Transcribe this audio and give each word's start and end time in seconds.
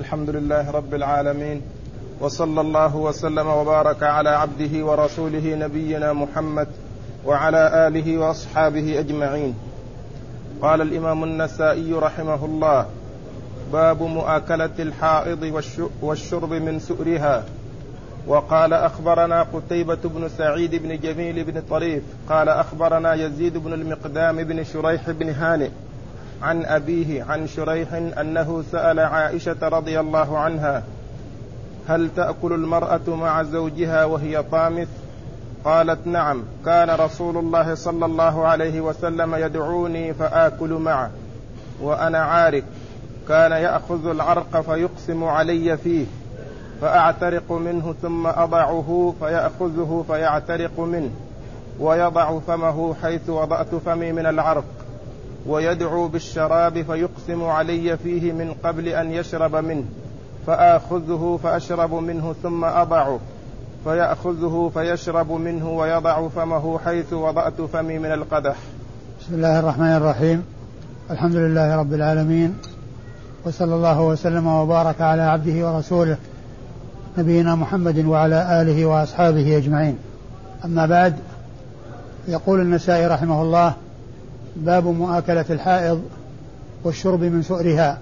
الحمد 0.00 0.30
لله 0.30 0.70
رب 0.70 0.94
العالمين 0.94 1.62
وصلى 2.20 2.60
الله 2.60 2.96
وسلم 2.96 3.46
وبارك 3.46 4.02
على 4.02 4.28
عبده 4.28 4.84
ورسوله 4.86 5.54
نبينا 5.54 6.12
محمد 6.12 6.68
وعلى 7.26 7.88
آله 7.88 8.18
وأصحابه 8.18 9.00
أجمعين. 9.00 9.54
قال 10.62 10.80
الإمام 10.80 11.24
النسائي 11.24 11.92
رحمه 11.92 12.44
الله 12.44 12.86
باب 13.72 14.02
مؤاكلة 14.02 14.76
الحائض 14.78 15.62
والشرب 16.02 16.52
من 16.52 16.78
سؤرها. 16.78 17.44
وقال 18.26 18.72
أخبرنا 18.72 19.42
قتيبة 19.42 19.98
بن 20.04 20.28
سعيد 20.28 20.74
بن 20.74 20.98
جميل 21.00 21.44
بن 21.44 21.62
طريف 21.70 22.02
قال 22.28 22.48
أخبرنا 22.48 23.14
يزيد 23.14 23.56
بن 23.56 23.72
المقدام 23.72 24.44
بن 24.44 24.64
شريح 24.64 25.10
بن 25.10 25.30
هانئ 25.30 25.70
عن 26.42 26.64
أبيه 26.64 27.24
عن 27.24 27.46
شريح 27.46 27.92
أنه 27.92 28.64
سأل 28.72 29.00
عائشة 29.00 29.56
رضي 29.62 30.00
الله 30.00 30.38
عنها 30.38 30.82
هل 31.88 32.10
تأكل 32.16 32.52
المرأة 32.52 33.00
مع 33.08 33.42
زوجها 33.42 34.04
وهي 34.04 34.42
طامث؟ 34.42 34.88
قالت 35.64 36.06
نعم 36.06 36.42
كان 36.64 36.90
رسول 36.90 37.36
الله 37.36 37.74
صلى 37.74 38.06
الله 38.06 38.46
عليه 38.46 38.80
وسلم 38.80 39.34
يدعوني 39.34 40.14
فآكل 40.14 40.72
معه 40.72 41.10
وأنا 41.80 42.18
عارك 42.18 42.64
كان 43.28 43.52
يأخذ 43.52 44.06
العرق 44.06 44.60
فيقسم 44.60 45.24
علي 45.24 45.76
فيه 45.76 46.06
فأعترق 46.80 47.52
منه 47.52 47.94
ثم 48.02 48.26
أضعه 48.26 49.14
فيأخذه 49.20 50.04
فيعترق 50.06 50.80
منه 50.80 51.10
ويضع 51.80 52.38
فمه 52.38 52.94
حيث 53.02 53.30
وضعت 53.30 53.74
فمي 53.74 54.12
من 54.12 54.26
العرق. 54.26 54.64
ويدعو 55.46 56.08
بالشراب 56.08 56.82
فيقسم 56.82 57.44
علي 57.44 57.96
فيه 57.96 58.32
من 58.32 58.54
قبل 58.64 58.88
أن 58.88 59.12
يشرب 59.12 59.56
منه 59.56 59.84
فآخذه 60.46 61.38
فأشرب 61.42 61.94
منه 61.94 62.34
ثم 62.42 62.64
أضعه 62.64 63.18
فيأخذه 63.84 64.70
فيشرب 64.74 65.32
منه 65.32 65.70
ويضع 65.70 66.28
فمه 66.28 66.78
حيث 66.78 67.12
وضعت 67.12 67.60
فمي 67.60 67.98
من 67.98 68.12
القدح. 68.12 68.56
بسم 69.20 69.34
الله 69.34 69.58
الرحمن 69.58 69.96
الرحيم. 69.96 70.44
الحمد 71.10 71.36
لله 71.36 71.76
رب 71.76 71.94
العالمين 71.94 72.56
وصلى 73.44 73.74
الله 73.74 74.00
وسلم 74.02 74.46
وبارك 74.46 75.00
على 75.00 75.22
عبده 75.22 75.72
ورسوله 75.72 76.16
نبينا 77.18 77.54
محمد 77.54 78.04
وعلى 78.04 78.62
آله 78.62 78.86
وأصحابه 78.86 79.56
أجمعين. 79.56 79.98
أما 80.64 80.86
بعد 80.86 81.16
يقول 82.28 82.60
النسائي 82.60 83.06
رحمه 83.06 83.42
الله 83.42 83.74
باب 84.56 84.86
مؤاكلة 84.86 85.44
الحائض 85.50 86.02
والشرب 86.84 87.20
من 87.20 87.42
سؤرها. 87.42 87.98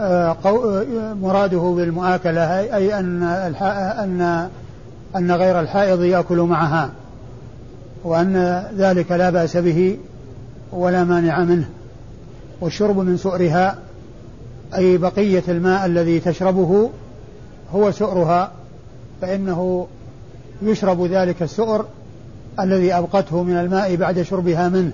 آه، 0.00 0.36
آه، 0.44 1.14
مراده 1.14 1.74
بالمؤاكلة 1.76 2.60
أي 2.60 2.98
أن 2.98 3.22
أن 3.22 4.48
أن 5.16 5.32
غير 5.32 5.60
الحائض 5.60 6.02
يأكل 6.02 6.40
معها 6.40 6.90
وأن 8.04 8.64
ذلك 8.76 9.12
لا 9.12 9.30
بأس 9.30 9.56
به 9.56 9.98
ولا 10.72 11.04
مانع 11.04 11.44
منه. 11.44 11.68
والشرب 12.60 12.98
من 12.98 13.16
سؤرها 13.16 13.78
أي 14.76 14.98
بقية 14.98 15.42
الماء 15.48 15.86
الذي 15.86 16.20
تشربه 16.20 16.90
هو 17.74 17.90
سؤرها 17.90 18.52
فإنه 19.22 19.86
يشرب 20.62 21.06
ذلك 21.06 21.42
السؤر 21.42 21.84
الذي 22.60 22.92
أبقته 22.94 23.42
من 23.42 23.56
الماء 23.56 23.96
بعد 23.96 24.22
شربها 24.22 24.68
منه. 24.68 24.92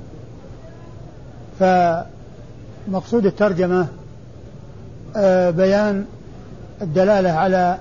فمقصود 1.61 3.27
الترجمة 3.27 3.87
آه، 5.17 5.51
بيان 5.51 6.05
الدلالة 6.83 7.31
على 7.31 7.79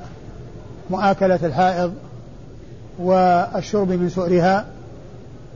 مؤاكلة 0.90 1.40
الحائض 1.44 1.94
والشرب 3.00 3.90
من 3.90 4.10
سؤرها 4.10 4.66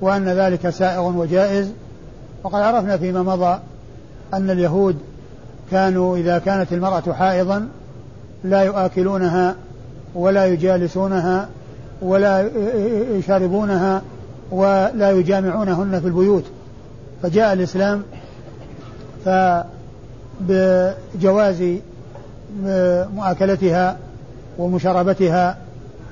وأن 0.01 0.29
ذلك 0.29 0.69
سائغ 0.69 1.17
وجائز. 1.17 1.71
وقد 2.43 2.61
عرفنا 2.61 2.97
فيما 2.97 3.23
مضى 3.23 3.59
أن 4.33 4.49
اليهود 4.49 4.95
كانوا 5.71 6.17
إذا 6.17 6.39
كانت 6.39 6.73
المرأة 6.73 7.13
حائضا 7.13 7.67
لا 8.43 8.61
يؤكلونها 8.61 9.55
ولا 10.15 10.45
يجالسونها 10.45 11.49
ولا 12.01 12.49
يشاربونها 13.17 14.01
ولا 14.51 15.11
يجامعونهن 15.11 15.99
في 15.99 16.07
البيوت. 16.07 16.43
فجاء 17.23 17.53
الإسلام 17.53 18.03
فبجواز 20.39 21.63
مؤاكلتها 23.15 23.97
ومشاربتها 24.57 25.57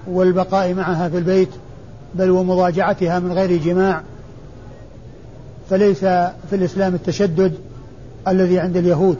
والبقاء 0.07 0.73
معها 0.73 1.09
في 1.09 1.17
البيت 1.17 1.49
بل 2.15 2.29
ومضاجعتها 2.29 3.19
من 3.19 3.31
غير 3.31 3.57
جماع. 3.61 4.01
فليس 5.69 5.99
في 6.49 6.53
الإسلام 6.53 6.95
التشدد 6.95 7.53
الذي 8.27 8.59
عند 8.59 8.77
اليهود. 8.77 9.17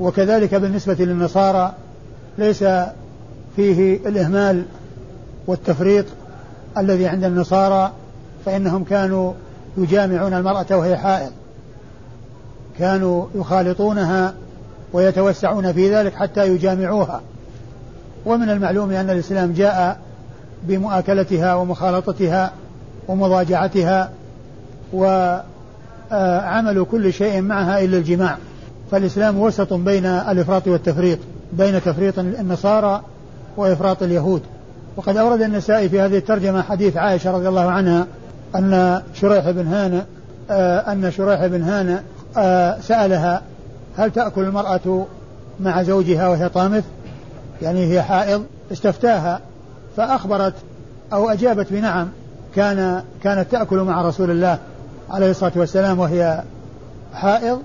وكذلك 0.00 0.54
بالنسبة 0.54 0.96
للنصارى 0.98 1.74
ليس 2.38 2.64
فيه 3.56 3.96
الإهمال 3.96 4.64
والتفريط 5.46 6.04
الذي 6.78 7.06
عند 7.06 7.24
النصارى 7.24 7.92
فإنهم 8.46 8.84
كانوا 8.84 9.32
يجامعون 9.76 10.34
المرأة 10.34 10.66
وهي 10.70 10.96
حائض. 10.96 11.30
كانوا 12.78 13.26
يخالطونها 13.34 14.34
ويتوسعون 14.92 15.72
في 15.72 15.94
ذلك 15.94 16.14
حتى 16.14 16.48
يجامعوها. 16.48 17.20
ومن 18.26 18.50
المعلوم 18.50 18.90
أن 18.90 19.10
الإسلام 19.10 19.52
جاء 19.52 19.98
بمؤاكلتها 20.62 21.54
ومخالطتها 21.54 22.52
ومضاجعتها 23.08 24.10
وعمل 24.92 26.86
كل 26.90 27.12
شيء 27.12 27.40
معها 27.40 27.80
إلا 27.84 27.96
الجماع. 27.96 28.36
فالإسلام 28.90 29.40
وسط 29.40 29.72
بين 29.72 30.06
الإفراط 30.06 30.68
والتفريط 30.68 31.18
بين 31.52 31.82
تفريط 31.82 32.18
النصارى 32.18 33.02
وإفراط 33.56 34.02
اليهود. 34.02 34.42
وقد 34.96 35.16
أورد 35.16 35.42
النسائي 35.42 35.88
في 35.88 36.00
هذه 36.00 36.16
الترجمة 36.16 36.62
حديث 36.62 36.96
عائشة 36.96 37.30
رضي 37.30 37.48
الله 37.48 37.70
عنها 37.70 38.06
أن 38.54 39.02
شريح 39.14 39.50
بن 39.50 39.66
هانئ 39.66 40.02
آه، 40.50 40.92
أن 40.92 41.10
شريح 41.10 41.46
بن 41.46 41.62
هانئ 41.62 41.98
آه، 42.36 42.80
سألها 42.80 43.42
هل 43.96 44.10
تأكل 44.10 44.40
المرأة 44.40 45.06
مع 45.60 45.82
زوجها 45.82 46.28
وهي 46.28 46.48
طامث؟ 46.48 46.84
يعني 47.62 47.92
هي 47.92 48.02
حائض 48.02 48.44
استفتاها 48.72 49.40
فأخبرت 49.96 50.54
أو 51.12 51.30
أجابت 51.30 51.72
بنعم 51.72 52.08
كان 52.56 53.02
كانت 53.22 53.50
تأكل 53.50 53.78
مع 53.78 54.02
رسول 54.02 54.30
الله 54.30 54.58
عليه 55.10 55.30
الصلاة 55.30 55.52
والسلام 55.56 55.98
وهي 55.98 56.42
حائض 57.14 57.62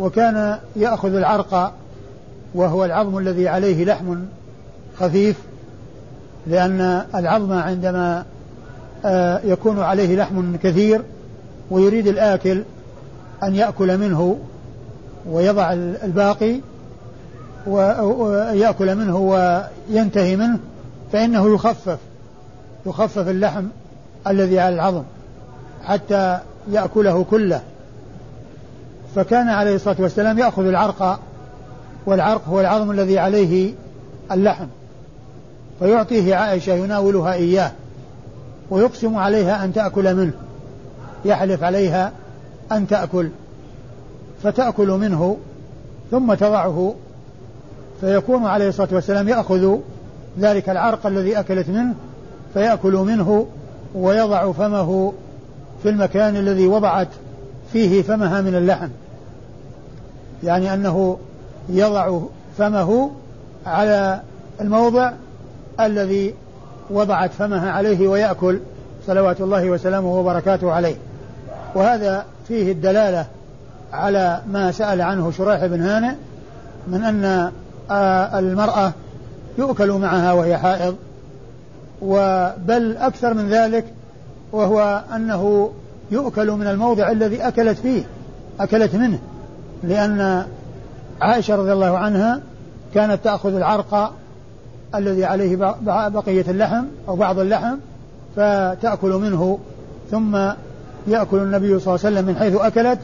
وكان 0.00 0.58
يأخذ 0.76 1.14
العرق 1.14 1.72
وهو 2.54 2.84
العظم 2.84 3.18
الذي 3.18 3.48
عليه 3.48 3.84
لحم 3.84 4.16
خفيف 5.00 5.36
لأن 6.46 7.02
العظم 7.14 7.52
عندما 7.52 8.24
يكون 9.44 9.80
عليه 9.80 10.16
لحم 10.16 10.56
كثير 10.56 11.02
ويريد 11.70 12.06
الآكل 12.06 12.62
أن 13.42 13.54
يأكل 13.54 13.98
منه 13.98 14.38
ويضع 15.26 15.72
الباقي 15.72 16.60
ويأكل 17.66 18.94
منه 18.94 19.16
وينتهي 19.16 20.36
منه 20.36 20.58
فإنه 21.12 21.54
يخفف 21.54 21.98
يخفف 22.86 23.28
اللحم 23.28 23.64
الذي 24.26 24.60
على 24.60 24.74
العظم 24.74 25.02
حتى 25.84 26.38
يأكله 26.70 27.24
كله. 27.24 27.60
فكان 29.14 29.48
عليه 29.48 29.74
الصلاة 29.74 29.96
والسلام 29.98 30.38
يأخذ 30.38 30.66
العرق 30.66 31.20
والعرق 32.06 32.48
هو 32.48 32.60
العظم 32.60 32.90
الذي 32.90 33.18
عليه 33.18 33.74
اللحم 34.32 34.66
فيعطيه 35.78 36.34
عائشة 36.34 36.72
يناولها 36.72 37.32
إياه. 37.32 37.72
ويقسم 38.72 39.16
عليها 39.16 39.64
أن 39.64 39.72
تأكل 39.72 40.14
منه. 40.14 40.32
يحلف 41.24 41.62
عليها 41.62 42.12
أن 42.72 42.86
تأكل. 42.86 43.28
فتأكل 44.42 44.88
منه 44.88 45.36
ثم 46.10 46.34
تضعه. 46.34 46.94
فيكون 48.00 48.46
عليه 48.46 48.68
الصلاة 48.68 48.88
والسلام 48.92 49.28
يأخذ 49.28 49.76
ذلك 50.38 50.68
العرق 50.68 51.06
الذي 51.06 51.38
أكلت 51.38 51.68
منه 51.68 51.94
فيأكل 52.54 52.92
منه 52.92 53.46
ويضع 53.94 54.52
فمه 54.52 55.12
في 55.82 55.88
المكان 55.88 56.36
الذي 56.36 56.66
وضعت 56.66 57.08
فيه 57.72 58.02
فمها 58.02 58.40
من 58.40 58.54
اللحم. 58.54 58.88
يعني 60.44 60.74
أنه 60.74 61.18
يضع 61.68 62.20
فمه 62.58 63.10
على 63.66 64.20
الموضع 64.60 65.12
الذي 65.80 66.34
وضعت 66.90 67.30
فمها 67.32 67.70
عليه 67.70 68.08
ويأكل 68.08 68.60
صلوات 69.06 69.40
الله 69.40 69.70
وسلامه 69.70 70.18
وبركاته 70.18 70.72
عليه. 70.72 70.96
وهذا 71.74 72.24
فيه 72.48 72.72
الدلالة 72.72 73.26
على 73.92 74.40
ما 74.52 74.72
سأل 74.72 75.02
عنه 75.02 75.30
شريح 75.30 75.66
بن 75.66 75.82
هانئ 75.82 76.14
من 76.88 77.04
أن 77.04 77.52
آه، 77.90 78.38
المرأة 78.38 78.92
يؤكل 79.58 79.92
معها 79.92 80.32
وهي 80.32 80.58
حائض 80.58 80.96
وبل 82.02 82.96
أكثر 82.96 83.34
من 83.34 83.48
ذلك 83.48 83.84
وهو 84.52 85.02
أنه 85.16 85.72
يؤكل 86.10 86.50
من 86.50 86.66
الموضع 86.66 87.10
الذي 87.10 87.48
أكلت 87.48 87.78
فيه 87.78 88.02
أكلت 88.60 88.94
منه 88.94 89.18
لأن 89.82 90.46
عائشة 91.20 91.56
رضي 91.56 91.72
الله 91.72 91.98
عنها 91.98 92.40
كانت 92.94 93.24
تأخذ 93.24 93.54
العرق 93.54 94.12
الذي 94.94 95.24
عليه 95.24 95.56
بقية 96.08 96.44
اللحم 96.48 96.84
أو 97.08 97.16
بعض 97.16 97.38
اللحم 97.38 97.76
فتأكل 98.36 99.10
منه 99.10 99.58
ثم 100.10 100.36
يأكل 101.06 101.36
النبي 101.36 101.80
صلى 101.80 101.94
الله 101.94 102.06
عليه 102.06 102.16
وسلم 102.16 102.24
من 102.24 102.36
حيث 102.36 102.54
أكلت 102.54 102.98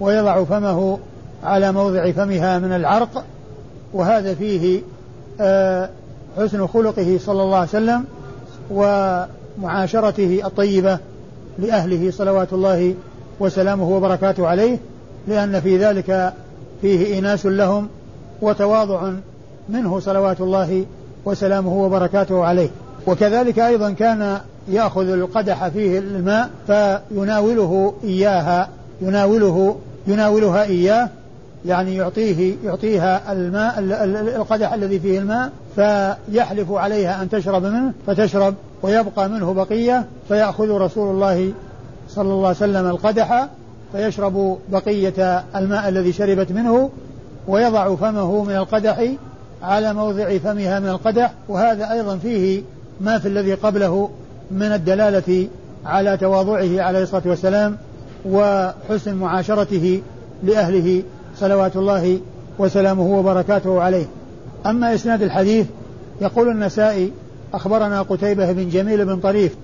ويضع 0.00 0.44
فمه 0.44 0.98
على 1.44 1.72
موضع 1.72 2.10
فمها 2.10 2.58
من 2.58 2.72
العرق. 2.72 3.24
وهذا 3.92 4.34
فيه 4.34 4.80
آه، 5.40 5.90
حسن 6.38 6.66
خلقه 6.66 7.18
صلى 7.18 7.42
الله 7.42 7.56
عليه 7.56 7.68
وسلم 7.68 8.04
ومعاشرته 8.70 10.40
الطيبة 10.44 10.98
لأهله 11.58 12.10
صلوات 12.10 12.52
الله 12.52 12.94
وسلامه 13.40 13.88
وبركاته 13.88 14.46
عليه 14.46 14.78
لأن 15.28 15.60
في 15.60 15.78
ذلك 15.78 16.32
فيه 16.80 17.14
إيناس 17.14 17.46
لهم 17.46 17.88
وتواضع 18.42 19.12
منه 19.68 20.00
صلوات 20.00 20.40
الله 20.40 20.84
وسلامه 21.28 21.84
وبركاته 21.84 22.44
عليه. 22.44 22.68
وكذلك 23.06 23.58
أيضا 23.58 23.90
كان 23.90 24.40
يأخذ 24.68 25.08
القدح 25.08 25.68
فيه 25.68 25.98
الماء 25.98 26.50
فيناوله 26.66 27.94
إياها 28.04 28.68
يناوله 29.00 29.76
يناولها 30.06 30.62
إياه 30.62 31.08
يعني 31.66 31.96
يعطيه 31.96 32.54
يعطيها 32.64 33.32
الماء 33.32 33.78
القدح 34.36 34.72
الذي 34.72 35.00
فيه 35.00 35.18
الماء 35.18 35.50
فيحلف 35.76 36.72
عليها 36.72 37.22
أن 37.22 37.30
تشرب 37.30 37.62
منه 37.64 37.92
فتشرب 38.06 38.54
ويبقى 38.82 39.28
منه 39.28 39.52
بقية 39.52 40.04
فيأخذ 40.28 40.70
رسول 40.70 41.10
الله 41.14 41.52
صلى 42.08 42.32
الله 42.32 42.46
عليه 42.46 42.56
وسلم 42.56 42.86
القدح 42.86 43.48
فيشرب 43.92 44.58
بقية 44.72 45.44
الماء 45.56 45.88
الذي 45.88 46.12
شربت 46.12 46.52
منه 46.52 46.90
ويضع 47.48 47.94
فمه 47.94 48.44
من 48.44 48.56
القدح 48.56 49.12
على 49.62 49.94
موضع 49.94 50.38
فمها 50.38 50.80
من 50.80 50.88
القدح 50.88 51.32
وهذا 51.48 51.92
أيضا 51.92 52.16
فيه 52.16 52.62
ما 53.00 53.18
في 53.18 53.28
الذي 53.28 53.54
قبله 53.54 54.10
من 54.50 54.72
الدلالة 54.72 55.48
على 55.86 56.16
تواضعه 56.16 56.82
عليه 56.82 57.02
الصلاة 57.02 57.22
والسلام 57.26 57.76
وحسن 58.26 59.14
معاشرته 59.14 60.02
لأهله 60.44 61.02
صلوات 61.36 61.76
الله 61.76 62.20
وسلامه 62.58 63.18
وبركاته 63.18 63.82
عليه. 63.82 64.06
أما 64.66 64.94
إسناد 64.94 65.22
الحديث 65.22 65.66
يقول 66.20 66.48
النسائي 66.48 67.12
أخبرنا 67.54 68.02
قتيبة 68.02 68.52
بن 68.52 68.68
جميل 68.68 69.04
بن 69.04 69.16
طريف 69.16 69.54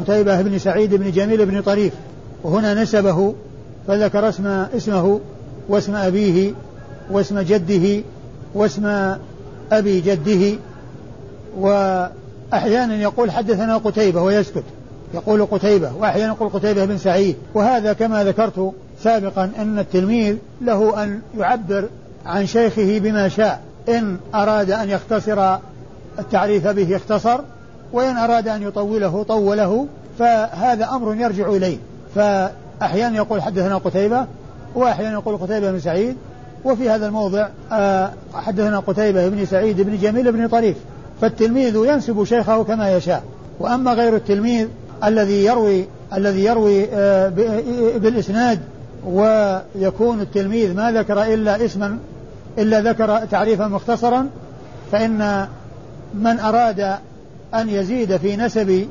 قتيبة 0.00 0.42
بن 0.42 0.58
سعيد 0.58 0.94
بن 0.94 1.10
جميل 1.10 1.46
بن 1.46 1.62
طريف 1.62 1.92
وهنا 2.44 2.82
نسبه 2.82 3.34
فذكر 3.86 4.28
اسم 4.28 4.46
اسمه 4.46 5.20
واسم 5.68 5.94
أبيه 5.94 6.52
واسم 7.10 7.40
جده 7.40 8.02
واسم 8.54 9.14
أبي 9.72 10.00
جده 10.00 10.58
وأحيانا 11.58 12.94
يقول 12.94 13.30
حدثنا 13.30 13.76
قتيبة 13.76 14.22
ويسكت. 14.22 14.64
يقول 15.14 15.46
قتيبة 15.46 15.92
وأحيانا 15.98 16.32
يقول 16.32 16.48
قتيبة 16.48 16.84
بن 16.84 16.98
سعيد. 16.98 17.36
وهذا 17.54 17.92
كما 17.92 18.24
ذكرت 18.24 18.72
سابقا 19.02 19.50
أن 19.58 19.78
التلميذ 19.78 20.36
له 20.60 21.02
أن 21.02 21.20
يعبر 21.38 21.88
عن 22.26 22.46
شيخه 22.46 22.98
بما 22.98 23.28
شاء. 23.28 23.60
إن 23.88 24.16
أراد 24.34 24.70
أن 24.70 24.90
يختصر 24.90 25.56
التعريف 26.18 26.66
به 26.66 26.96
اختصر 26.96 27.40
وإن 27.92 28.16
أراد 28.16 28.48
أن 28.48 28.62
يطوله 28.62 29.22
طوله 29.22 29.86
فهذا 30.18 30.88
أمر 30.88 31.14
يرجع 31.14 31.48
إليه. 31.48 31.76
فأحيانا 32.14 33.16
يقول 33.16 33.42
حدثنا 33.42 33.78
قتيبة 33.78 34.26
وأحيانا 34.74 35.12
يقول 35.12 35.36
قتيبة 35.36 35.70
بن 35.70 35.80
سعيد. 35.80 36.16
وفي 36.64 36.90
هذا 36.90 37.06
الموضع 37.06 37.48
آه، 37.72 38.10
حدثنا 38.34 38.78
قتيبة 38.78 39.28
بن 39.28 39.46
سعيد 39.46 39.80
بن 39.80 39.98
جميل 39.98 40.32
بن 40.32 40.48
طريف 40.48 40.76
فالتلميذ 41.20 41.76
ينسب 41.76 42.24
شيخه 42.24 42.64
كما 42.64 42.96
يشاء 42.96 43.22
وأما 43.60 43.92
غير 43.92 44.16
التلميذ 44.16 44.68
الذي 45.04 45.44
يروي 45.44 45.84
الذي 46.14 46.44
يروي 46.44 46.84
آه، 46.92 47.28
بالإسناد 47.96 48.60
ويكون 49.06 50.20
التلميذ 50.20 50.74
ما 50.74 50.92
ذكر 50.92 51.22
إلا 51.22 51.64
اسما 51.64 51.98
إلا 52.58 52.80
ذكر 52.80 53.18
تعريفا 53.18 53.68
مختصرا 53.68 54.26
فإن 54.92 55.46
من 56.14 56.40
أراد 56.40 56.80
أن 57.54 57.68
يزيد 57.68 58.16
في 58.16 58.36
نسب 58.36 58.86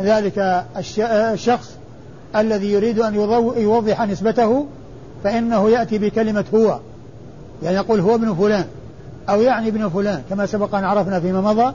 ذلك 0.00 0.64
الشخص 1.08 1.76
الذي 2.36 2.72
يريد 2.72 2.98
أن 2.98 3.14
يوضح 3.56 4.02
نسبته 4.02 4.66
فإنه 5.24 5.70
يأتي 5.70 5.98
بكلمة 5.98 6.44
هو. 6.54 6.78
يعني 7.62 7.76
يقول 7.76 8.00
هو 8.00 8.14
ابن 8.14 8.34
فلان 8.34 8.64
أو 9.28 9.40
يعني 9.40 9.68
ابن 9.68 9.88
فلان 9.88 10.22
كما 10.30 10.46
سبق 10.46 10.74
أن 10.74 10.84
عرفنا 10.84 11.20
فيما 11.20 11.40
مضى 11.40 11.74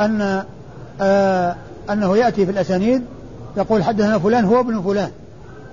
أن 0.00 0.42
آه 1.00 1.56
أنه 1.90 2.16
يأتي 2.16 2.46
في 2.46 2.52
الأسانيد 2.52 3.02
يقول 3.56 3.84
حدثنا 3.84 4.18
فلان 4.18 4.44
هو 4.44 4.60
ابن 4.60 4.82
فلان 4.82 5.10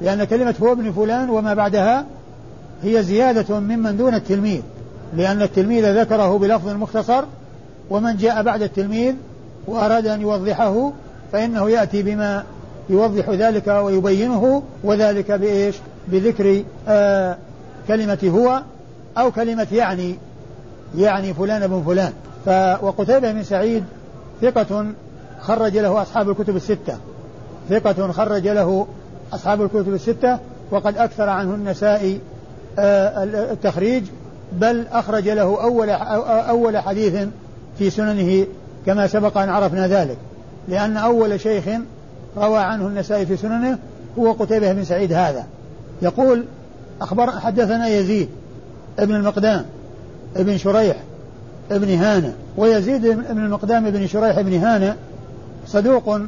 لأن 0.02 0.24
كلمة 0.24 0.56
هو 0.62 0.72
ابن 0.72 0.92
فلان 0.92 1.30
وما 1.30 1.54
بعدها 1.54 2.06
هي 2.84 3.04
زيادة 3.04 3.60
ممن 3.60 3.98
دون 3.98 4.14
التلميذ 4.14 4.62
لأن 5.16 5.42
التلميذ 5.42 6.00
ذكره 6.02 6.38
بلفظ 6.38 6.70
مختصر 6.70 7.24
ومن 7.90 8.18
جاء 8.18 8.44
بعد 8.44 8.62
التلميذ 8.62 9.16
وأراد 9.68 10.08
أن 10.08 10.22
يوضحه 10.22 10.92
فإنه 11.32 11.70
يأتي 11.70 12.04
بما 12.04 12.44
يوضح 12.90 13.30
ذلك 13.30 13.68
ويبينه 13.68 14.64
وذلك 14.84 15.32
بإيش؟ 15.32 15.76
بذكر 16.08 16.64
آه 16.88 17.38
كلمة 17.88 18.20
هو 18.26 18.62
أو 19.20 19.32
كلمة 19.32 19.68
يعني 19.72 20.16
يعني 20.98 21.34
فلان 21.34 21.68
بن 21.68 21.84
فلان. 21.86 22.14
ف 22.46 22.50
وقتيبة 22.84 23.32
بن 23.32 23.44
سعيد 23.44 23.84
ثقة 24.42 24.86
خرج 25.42 25.78
له 25.78 26.02
أصحاب 26.02 26.30
الكتب 26.30 26.56
الستة. 26.56 26.98
ثقة 27.70 28.12
خرج 28.12 28.48
له 28.48 28.88
أصحاب 29.34 29.62
الكتب 29.62 29.94
الستة 29.94 30.40
وقد 30.72 30.98
أكثر 30.98 31.30
عنه 31.30 31.56
النسائي 31.56 32.20
آه، 32.80 33.24
التخريج 33.24 34.04
بل 34.54 34.86
أخرج 34.92 35.30
له 35.30 35.64
أول 35.64 35.90
أول 36.50 36.78
حديث 36.78 37.28
في 37.78 37.90
سننه 37.90 38.46
كما 38.86 39.08
سبق 39.08 39.38
أن 39.38 39.50
عرفنا 39.50 39.88
ذلك. 39.88 40.18
لأن 40.68 40.98
أول 40.98 41.40
شيخ 41.40 41.64
روى 42.38 42.60
عنه 42.60 42.88
النسائي 42.88 43.26
في 43.26 43.38
سننه 43.38 43.78
هو 44.20 44.32
قتيبة 44.32 44.74
بن 44.74 44.84
سعيد 44.84 45.14
هذا. 45.14 45.46
يقول 46.02 46.46
أخبر 47.02 47.32
حدثنا 47.32 47.88
يزيد 47.88 48.30
ابن 49.00 49.16
المقدام 49.16 49.66
ابن 50.36 50.58
شريح 50.58 50.98
ابن 51.72 51.90
هانة 51.90 52.34
ويزيد 52.58 53.06
ابن 53.06 53.46
المقدام 53.46 53.86
ابن 53.86 54.08
شريح 54.08 54.38
ابن 54.38 54.54
هانة 54.54 54.96
صدوق 55.68 56.20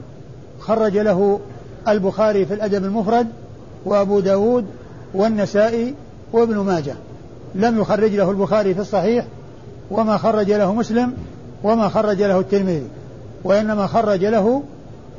خرج 0.59 0.97
له 0.97 1.39
البخاري 1.87 2.45
في 2.45 2.53
الأدب 2.53 2.85
المفرد 2.85 3.27
وأبو 3.85 4.19
داود 4.19 4.65
والنسائي 5.13 5.95
وابن 6.33 6.57
ماجه. 6.57 6.95
لم 7.55 7.79
يخرج 7.79 8.15
له 8.15 8.31
البخاري 8.31 8.73
في 8.73 8.81
الصحيح 8.81 9.25
وما 9.91 10.17
خرج 10.17 10.51
له 10.51 10.73
مسلم 10.73 11.13
وما 11.63 11.89
خرج 11.89 12.21
له 12.21 12.39
الترمذي 12.39 12.87
وإنما 13.43 13.87
خرج 13.87 14.25
له 14.25 14.63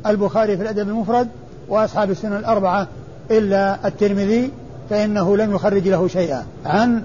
البخاري 0.06 0.56
في 0.56 0.62
الأدب 0.62 0.88
المفرد 0.88 1.28
وأصحاب 1.68 2.10
السنن 2.10 2.36
الأربعة 2.36 2.88
إلا 3.30 3.88
الترمذي 3.88 4.50
فإنه 4.90 5.36
لم 5.36 5.54
يخرج 5.54 5.88
له 5.88 6.08
شيئا. 6.08 6.44
عن 6.66 7.02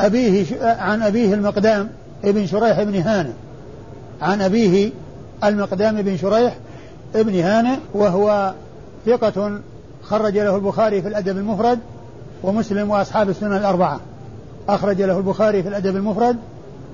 أبيه 0.00 0.46
عن 0.62 1.02
أبيه 1.02 1.34
المقدام 1.34 1.88
ابن 2.24 2.46
شريح 2.46 2.82
بن 2.82 2.94
هانة 2.94 3.32
عن 4.22 4.42
أبيه 4.42 4.90
المقدام 5.44 6.02
بن 6.02 6.16
شريح 6.16 6.56
ابن 7.14 7.40
هانة 7.40 7.78
وهو 7.94 8.52
ثقة 9.06 9.60
خرج 10.02 10.38
له 10.38 10.56
البخاري 10.56 11.02
في 11.02 11.08
الأدب 11.08 11.36
المفرد 11.36 11.78
ومسلم 12.42 12.90
وأصحاب 12.90 13.28
السنن 13.28 13.56
الأربعة. 13.56 14.00
أخرج 14.68 15.02
له 15.02 15.18
البخاري 15.18 15.62
في 15.62 15.68
الأدب 15.68 15.96
المفرد 15.96 16.36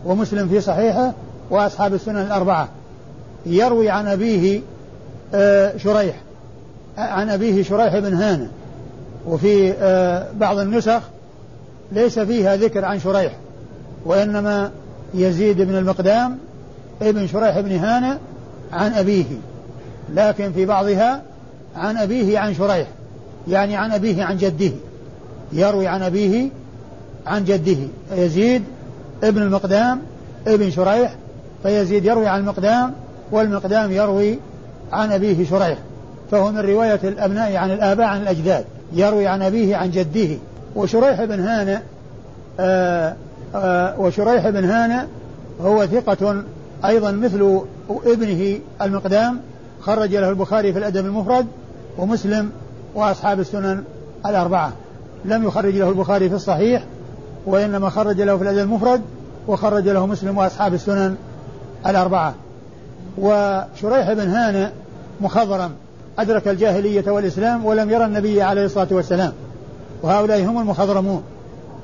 ومسلم 0.04 0.48
في 0.48 0.60
صحيحه 0.60 1.12
وأصحاب 1.50 1.94
السنن 1.94 2.16
الأربعة. 2.16 2.68
يروي 3.46 3.90
عن 3.90 4.06
أبيه 4.06 4.60
آه، 5.34 5.76
شريح 5.76 6.16
عن 6.98 7.30
أبيه 7.30 7.62
شريح 7.62 7.98
بن 7.98 8.14
هانة 8.14 8.50
وفي 9.26 9.72
آه، 9.72 10.26
بعض 10.36 10.58
النسخ 10.58 11.02
ليس 11.92 12.18
فيها 12.18 12.56
ذكر 12.56 12.84
عن 12.84 13.00
شريح 13.00 13.32
وإنما 14.04 14.70
يزيد 15.14 15.60
بن 15.60 15.76
المقدام 15.76 16.38
ابن 17.02 17.26
شريح 17.26 17.60
بن 17.60 17.76
هانة 17.76 18.18
عن 18.72 18.92
أبيه 18.92 19.24
لكن 20.14 20.52
في 20.52 20.66
بعضها 20.66 21.22
عن 21.76 21.96
أبيه 21.96 22.38
عن 22.38 22.54
شريح 22.54 22.88
يعني 23.48 23.76
عن 23.76 23.92
أبيه 23.92 24.24
عن 24.24 24.36
جده 24.36 24.72
يروي 25.52 25.86
عن 25.86 26.02
أبيه 26.02 26.48
عن 27.26 27.44
جده 27.44 27.76
يزيد 28.16 28.62
ابن 29.22 29.42
المقدام 29.42 30.00
ابن 30.46 30.70
شريح 30.70 31.14
فيزيد 31.62 32.04
يروي 32.04 32.28
عن 32.28 32.40
المقدام 32.40 32.92
والمقدام 33.32 33.92
يروي 33.92 34.38
عن 34.92 35.12
أبيه 35.12 35.46
شريح 35.50 35.78
فهو 36.30 36.52
من 36.52 36.58
رواية 36.58 37.00
الأبناء 37.04 37.56
عن 37.56 37.70
الآباء 37.70 38.06
عن 38.06 38.22
الأجداد 38.22 38.64
يروي 38.92 39.26
عن 39.26 39.42
أبيه 39.42 39.76
عن 39.76 39.90
جده. 39.90 40.36
وشريح 40.76 41.24
بن 41.24 41.40
هانئ 41.40 41.78
آه، 42.60 43.16
آه، 43.54 44.00
وشريح 44.00 44.48
بن 44.48 44.64
هانئ 44.64 45.06
هو 45.60 45.86
ثقة 45.86 46.42
أيضا 46.84 47.10
مثل 47.10 47.60
ابنه 48.06 48.58
المقدام 48.82 49.40
خرج 49.80 50.14
له 50.14 50.30
البخاري 50.30 50.72
في 50.72 50.78
الأدب 50.78 51.06
المفرد 51.06 51.46
ومسلم 51.98 52.50
وأصحاب 52.94 53.40
السنن 53.40 53.84
الأربعة. 54.26 54.72
لم 55.24 55.44
يخرج 55.44 55.76
له 55.76 55.88
البخاري 55.88 56.28
في 56.28 56.34
الصحيح 56.34 56.84
وإنما 57.46 57.90
خرج 57.90 58.20
له 58.20 58.36
في 58.36 58.42
الأدب 58.42 58.58
المفرد 58.58 59.00
وخرج 59.48 59.88
له 59.88 60.06
مسلم 60.06 60.38
وأصحاب 60.38 60.74
السنن 60.74 61.16
الأربعة. 61.86 62.34
وشريح 63.18 64.12
بن 64.12 64.28
هانئ 64.28 64.68
مخضرم 65.20 65.70
أدرك 66.18 66.48
الجاهلية 66.48 67.10
والإسلام 67.10 67.64
ولم 67.64 67.90
يرى 67.90 68.04
النبي 68.04 68.42
عليه 68.42 68.64
الصلاة 68.64 68.88
والسلام. 68.90 69.32
وهؤلاء 70.02 70.44
هم 70.44 70.58
المخضرمون. 70.58 71.22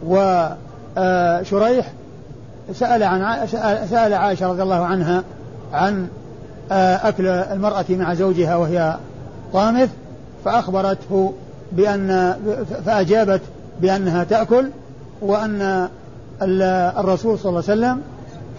وشريح 0.06 1.92
سأل 2.72 3.02
عن 3.02 3.46
سأل 3.90 4.14
عائشة 4.14 4.48
رضي 4.48 4.62
الله 4.62 4.84
عنها 4.84 5.24
عن 5.72 6.08
أكل 6.70 7.26
المرأة 7.26 7.84
مع 7.90 8.14
زوجها 8.14 8.56
وهي 8.56 8.96
طامث 9.52 9.90
فأخبرته 10.44 11.34
بأن 11.72 12.36
فأجابت 12.86 13.40
بأنها 13.80 14.24
تأكل 14.24 14.70
وأن 15.22 15.88
الرسول 16.98 17.38
صلى 17.38 17.48
الله 17.48 17.62
عليه 17.68 17.72
وسلم 17.72 18.02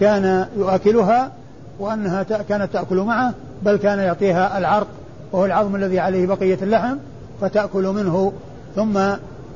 كان 0.00 0.46
يؤكلها 0.56 1.30
وأنها 1.78 2.22
كانت 2.22 2.72
تأكل 2.72 2.96
معه 2.96 3.34
بل 3.62 3.76
كان 3.76 3.98
يعطيها 3.98 4.58
العرق 4.58 4.86
وهو 5.32 5.46
العظم 5.46 5.76
الذي 5.76 5.98
عليه 5.98 6.26
بقية 6.26 6.58
اللحم 6.62 6.96
فتأكل 7.40 7.84
منه 7.86 8.32
ثم 8.76 8.98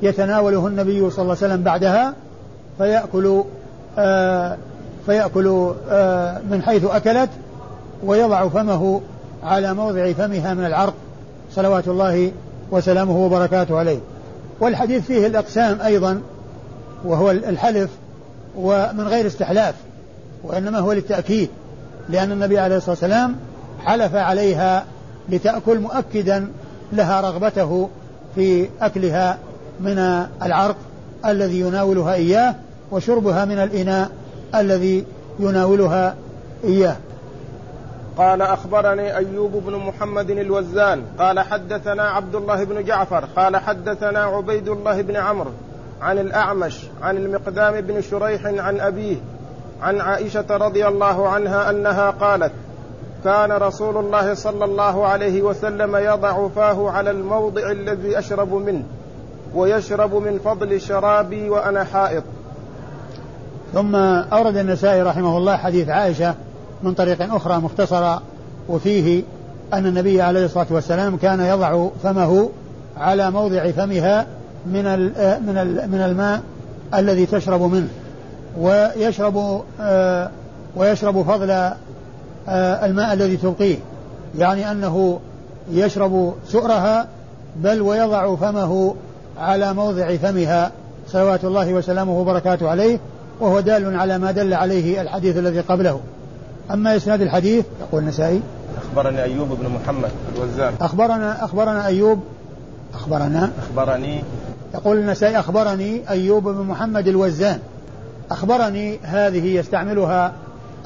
يتناوله 0.05 0.67
النبي 0.67 1.09
صلى 1.09 1.23
الله 1.23 1.37
عليه 1.41 1.53
وسلم 1.53 1.63
بعدها 1.63 2.13
فيأكل 2.77 3.43
آه 3.97 4.57
فيأكل 5.05 5.73
آه 5.89 6.41
من 6.51 6.61
حيث 6.61 6.85
أكلت 6.85 7.29
ويضع 8.03 8.47
فمه 8.47 9.01
على 9.43 9.73
موضع 9.73 10.11
فمها 10.11 10.53
من 10.53 10.65
العرق 10.65 10.93
صلوات 11.51 11.87
الله 11.87 12.31
وسلامه 12.71 13.25
وبركاته 13.25 13.79
عليه. 13.79 13.99
والحديث 14.59 15.05
فيه 15.05 15.27
الأقسام 15.27 15.81
أيضا 15.81 16.21
وهو 17.05 17.31
الحلف 17.31 17.89
ومن 18.57 19.07
غير 19.07 19.27
استحلاف 19.27 19.75
وإنما 20.43 20.79
هو 20.79 20.93
للتأكيد 20.93 21.49
لأن 22.09 22.31
النبي 22.31 22.59
عليه 22.59 22.77
الصلاة 22.77 22.91
والسلام 22.91 23.35
حلف 23.85 24.15
عليها 24.15 24.85
لتأكل 25.29 25.79
مؤكدا 25.79 26.47
لها 26.93 27.21
رغبته 27.21 27.89
في 28.35 28.67
أكلها 28.81 29.37
من 29.79 30.25
العرق 30.43 30.75
الذي 31.25 31.59
يناولها 31.59 32.13
إياه 32.13 32.55
وشربها 32.91 33.45
من 33.45 33.59
الإناء 33.59 34.11
الذي 34.55 35.05
يناولها 35.39 36.15
إياه. 36.63 36.95
قال 38.17 38.41
أخبرني 38.41 39.17
أيوب 39.17 39.51
بن 39.65 39.75
محمد 39.75 40.29
الوزان 40.29 41.01
قال 41.19 41.39
حدثنا 41.39 42.03
عبد 42.03 42.35
الله 42.35 42.63
بن 42.63 42.83
جعفر 42.83 43.25
قال 43.35 43.57
حدثنا 43.57 44.19
عبيد 44.19 44.69
الله 44.69 45.01
بن 45.01 45.15
عمرو 45.15 45.51
عن 46.01 46.17
الأعمش 46.17 46.79
عن 47.01 47.17
المقدام 47.17 47.81
بن 47.81 48.01
شريح 48.01 48.45
عن 48.45 48.79
أبيه 48.79 49.17
عن 49.81 50.01
عائشة 50.01 50.45
رضي 50.49 50.87
الله 50.87 51.29
عنها 51.29 51.69
أنها 51.69 52.09
قالت 52.09 52.51
كان 53.23 53.51
رسول 53.51 53.97
الله 53.97 54.33
صلى 54.33 54.65
الله 54.65 55.07
عليه 55.07 55.41
وسلم 55.41 55.95
يضع 55.95 56.47
فاه 56.47 56.91
على 56.91 57.11
الموضع 57.11 57.71
الذي 57.71 58.19
أشرب 58.19 58.53
منه. 58.53 58.83
ويشرب 59.55 60.15
من 60.15 60.39
فضل 60.39 60.81
شرابي 60.81 61.49
وأنا 61.49 61.83
حائط. 61.83 62.23
ثم 63.73 63.95
أورد 63.95 64.57
النسائي 64.57 65.01
رحمه 65.01 65.37
الله 65.37 65.57
حديث 65.57 65.89
عائشة 65.89 66.35
من 66.83 66.93
طريق 66.93 67.33
أخرى 67.33 67.57
مختصرة 67.57 68.21
وفيه 68.69 69.23
أن 69.73 69.85
النبي 69.85 70.21
عليه 70.21 70.45
الصلاة 70.45 70.67
والسلام 70.71 71.17
كان 71.17 71.39
يضع 71.39 71.87
فمه 72.03 72.49
على 72.97 73.31
موضع 73.31 73.71
فمها 73.71 74.25
من 74.65 74.83
من 75.45 75.89
من 75.91 76.01
الماء 76.05 76.41
الذي 76.93 77.25
تشرب 77.25 77.61
منه 77.61 77.87
ويشرب 78.59 79.63
آه، 79.81 80.29
ويشرب 80.75 81.21
فضل 81.21 81.49
آه، 81.51 81.75
الماء 82.85 83.13
الذي 83.13 83.37
تبقيه 83.37 83.77
يعني 84.37 84.71
أنه 84.71 85.19
يشرب 85.71 86.33
سؤرها 86.47 87.07
بل 87.55 87.81
ويضع 87.81 88.35
فمه 88.35 88.95
على 89.37 89.73
موضع 89.73 90.15
فمها 90.15 90.71
صلوات 91.07 91.43
الله 91.43 91.73
وسلامه 91.73 92.19
وبركاته 92.19 92.69
عليه 92.69 92.99
وهو 93.39 93.59
دال 93.59 93.95
على 93.95 94.17
ما 94.17 94.31
دل 94.31 94.53
عليه 94.53 95.01
الحديث 95.01 95.37
الذي 95.37 95.59
قبله. 95.59 95.99
أما 96.71 96.95
إسناد 96.95 97.21
الحديث 97.21 97.65
يقول 97.81 98.01
النسائي 98.01 98.41
أخبرني 98.77 99.23
أيوب 99.23 99.47
بن 99.47 99.69
محمد 99.69 100.09
الوزان 100.35 100.73
أخبرنا 100.81 101.45
أخبرنا 101.45 101.85
أيوب 101.85 102.19
أخبرنا. 102.93 103.51
أخبرني. 103.59 104.23
يقول 104.73 104.97
النسائي 104.97 105.39
أخبرني 105.39 106.09
أيوب 106.09 106.43
بن 106.43 106.61
محمد 106.61 107.07
الوزان. 107.07 107.59
أخبرني 108.31 108.99
هذه 109.03 109.45
يستعملها 109.45 110.33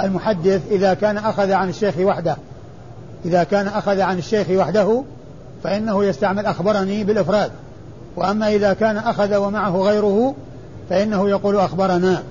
المحدث 0.01 0.61
إذا 0.71 0.93
كان 0.93 1.17
أخذ 1.17 1.51
عن 1.51 1.69
الشيخ 1.69 1.97
وحده. 1.97 2.37
إذا 3.25 3.43
كان 3.43 3.67
أخذ 3.67 4.01
عن 4.01 4.17
الشيخ 4.17 4.49
وحده 4.49 5.03
فإنه 5.63 6.05
يستعمل 6.05 6.45
أخبرني 6.45 7.03
بالإفراد. 7.03 7.51
وأما 8.19 8.49
إذا 8.49 8.73
كان 8.73 8.97
أخذ 8.97 9.35
ومعه 9.35 9.77
غيره 9.77 10.35
فإنه 10.89 11.29
يقول 11.29 11.55
أخبرنا 11.55 12.23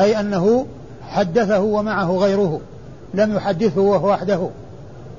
أي 0.00 0.20
أنه 0.20 0.66
حدثه 1.08 1.60
ومعه 1.60 2.16
غيره 2.16 2.60
لم 3.14 3.36
يحدثه 3.36 3.80
وهو 3.80 4.10
وحده 4.10 4.48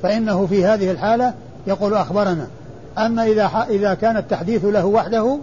فإنه 0.03 0.45
في 0.45 0.65
هذه 0.65 0.91
الحالة 0.91 1.33
يقول 1.67 1.93
أخبرنا. 1.93 2.47
أما 2.97 3.25
إذا 3.25 3.65
إذا 3.69 3.93
كان 3.93 4.17
التحديث 4.17 4.65
له 4.65 4.85
وحده 4.85 5.37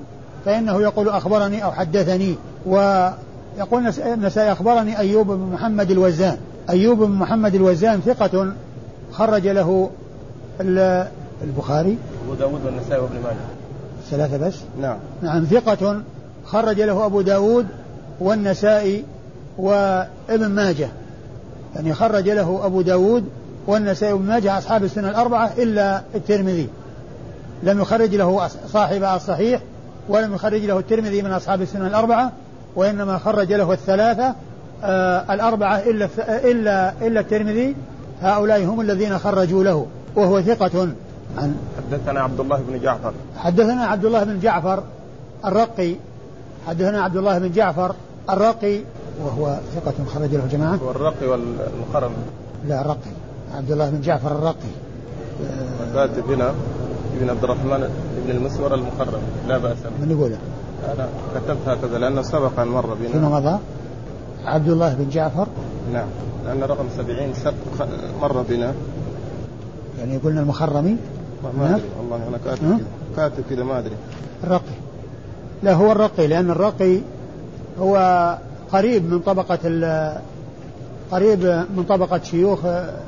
فإنه 0.44 0.82
يقول 0.82 1.08
أخبرني 1.08 1.64
أو 1.64 1.72
حدثني. 1.72 2.36
ويقول 2.66 3.92
النسائي 3.98 4.52
أخبرني 4.52 4.98
أيوب 4.98 5.26
بن 5.26 5.50
محمد 5.52 5.90
الوزان. 5.90 6.36
أيوب 6.70 6.98
بن 6.98 7.10
محمد 7.10 7.54
الوزان 7.54 8.00
ثقة 8.00 8.52
خرج 9.12 9.48
له 9.48 9.90
البخاري. 11.42 11.98
أبو 12.24 12.34
داود 12.34 12.60
والنسائي 12.64 13.00
وابن 13.00 13.14
ماجه. 13.14 13.61
ثلاثة 14.12 14.36
بس؟ 14.36 14.54
نعم. 14.80 14.96
نعم 15.22 15.44
ثقة 15.44 16.02
خرج 16.44 16.80
له 16.80 17.06
أبو 17.06 17.20
داود 17.20 17.66
والنسائي 18.20 19.04
وابن 19.58 20.46
ماجه. 20.46 20.88
يعني 21.74 21.94
خرج 21.94 22.28
له 22.28 22.66
أبو 22.66 22.82
داود 22.82 23.24
والنسائي 23.66 24.12
وابن 24.12 24.26
ماجه 24.26 24.58
أصحاب 24.58 24.84
السنة 24.84 25.10
الأربعة 25.10 25.50
إلا 25.58 26.02
الترمذي. 26.14 26.68
لم 27.62 27.80
يخرج 27.80 28.14
له 28.14 28.48
صاحب 28.72 29.04
الصحيح 29.04 29.60
ولم 30.08 30.34
يخرج 30.34 30.64
له 30.64 30.78
الترمذي 30.78 31.22
من 31.22 31.32
أصحاب 31.32 31.62
السنة 31.62 31.86
الأربعة 31.86 32.32
وإنما 32.76 33.18
خرج 33.18 33.52
له 33.52 33.72
الثلاثة 33.72 34.34
آه 34.84 35.34
الأربعة 35.34 35.78
إلا 35.78 36.08
إلا 36.50 36.92
إلا 37.02 37.20
الترمذي. 37.20 37.76
هؤلاء 38.22 38.64
هم 38.64 38.80
الذين 38.80 39.18
خرجوا 39.18 39.64
له 39.64 39.86
وهو 40.16 40.42
ثقة. 40.42 40.88
عن 41.38 41.54
حدثنا 41.76 42.20
عبد 42.20 42.40
الله 42.40 42.62
بن 42.68 42.80
جعفر. 42.80 43.12
حدثنا 43.36 43.86
عبد 43.86 44.04
الله 44.04 44.24
بن 44.24 44.40
جعفر 44.40 44.82
الرقي. 45.44 45.96
حدثنا 46.66 47.02
عبد 47.02 47.16
الله 47.16 47.38
بن 47.38 47.50
جعفر 47.52 47.94
الرقي 48.30 48.80
وهو 49.24 49.58
ثقة 49.74 49.94
خرج 50.14 50.34
له 50.34 50.46
جماعة. 50.46 50.76
هو 50.76 50.90
الرقي 50.90 51.26
والمخرم 51.26 52.12
لا 52.68 52.80
الرقي. 52.80 53.12
عبد 53.56 53.70
الله 53.70 53.90
بن 53.90 54.00
جعفر 54.00 54.32
الرقي. 54.32 54.72
كاتب 55.94 56.30
هنا 56.30 56.52
ابن 57.16 57.30
عبد 57.30 57.44
الرحمن 57.44 57.88
بن 58.26 58.30
المسور 58.30 58.74
المخرم 58.74 59.22
لا 59.48 59.58
بأس 59.58 59.76
من 60.00 60.10
يقوله؟ 60.10 60.38
أنا 60.94 61.08
كتبت 61.34 61.68
هكذا 61.68 61.98
لأنه 61.98 62.22
سبق 62.22 62.60
أن 62.60 62.68
مر 62.68 62.94
بنا. 62.94 63.08
فيما 63.08 63.28
مضى؟ 63.28 63.58
عبد 64.44 64.68
الله 64.68 64.94
بن 64.94 65.08
جعفر. 65.08 65.46
نعم 65.92 66.08
لأن 66.46 66.62
رقم 66.62 66.84
سبعين 66.96 67.34
سبق 67.34 67.86
مر 68.22 68.42
بنا. 68.42 68.74
يعني 69.98 70.16
قلنا 70.16 70.40
المخرمي. 70.40 70.96
ما 71.58 71.70
أدري. 71.70 71.82
والله 71.98 72.28
أنا 72.28 72.38
كاتب 72.44 72.58
كذا. 72.58 72.86
كاتب 73.16 73.44
كذا 73.50 73.64
ما 73.64 73.78
أدري. 73.78 73.94
الرقي. 74.44 74.74
لا 75.62 75.72
هو 75.72 75.92
الرقي 75.92 76.26
لأن 76.26 76.50
الرقي 76.50 76.98
هو 77.80 77.96
قريب 78.72 79.12
من 79.12 79.18
طبقة 79.18 79.58
قريب 81.12 81.64
من 81.76 81.84
طبقة 81.88 82.20
شيوخ 82.22 82.58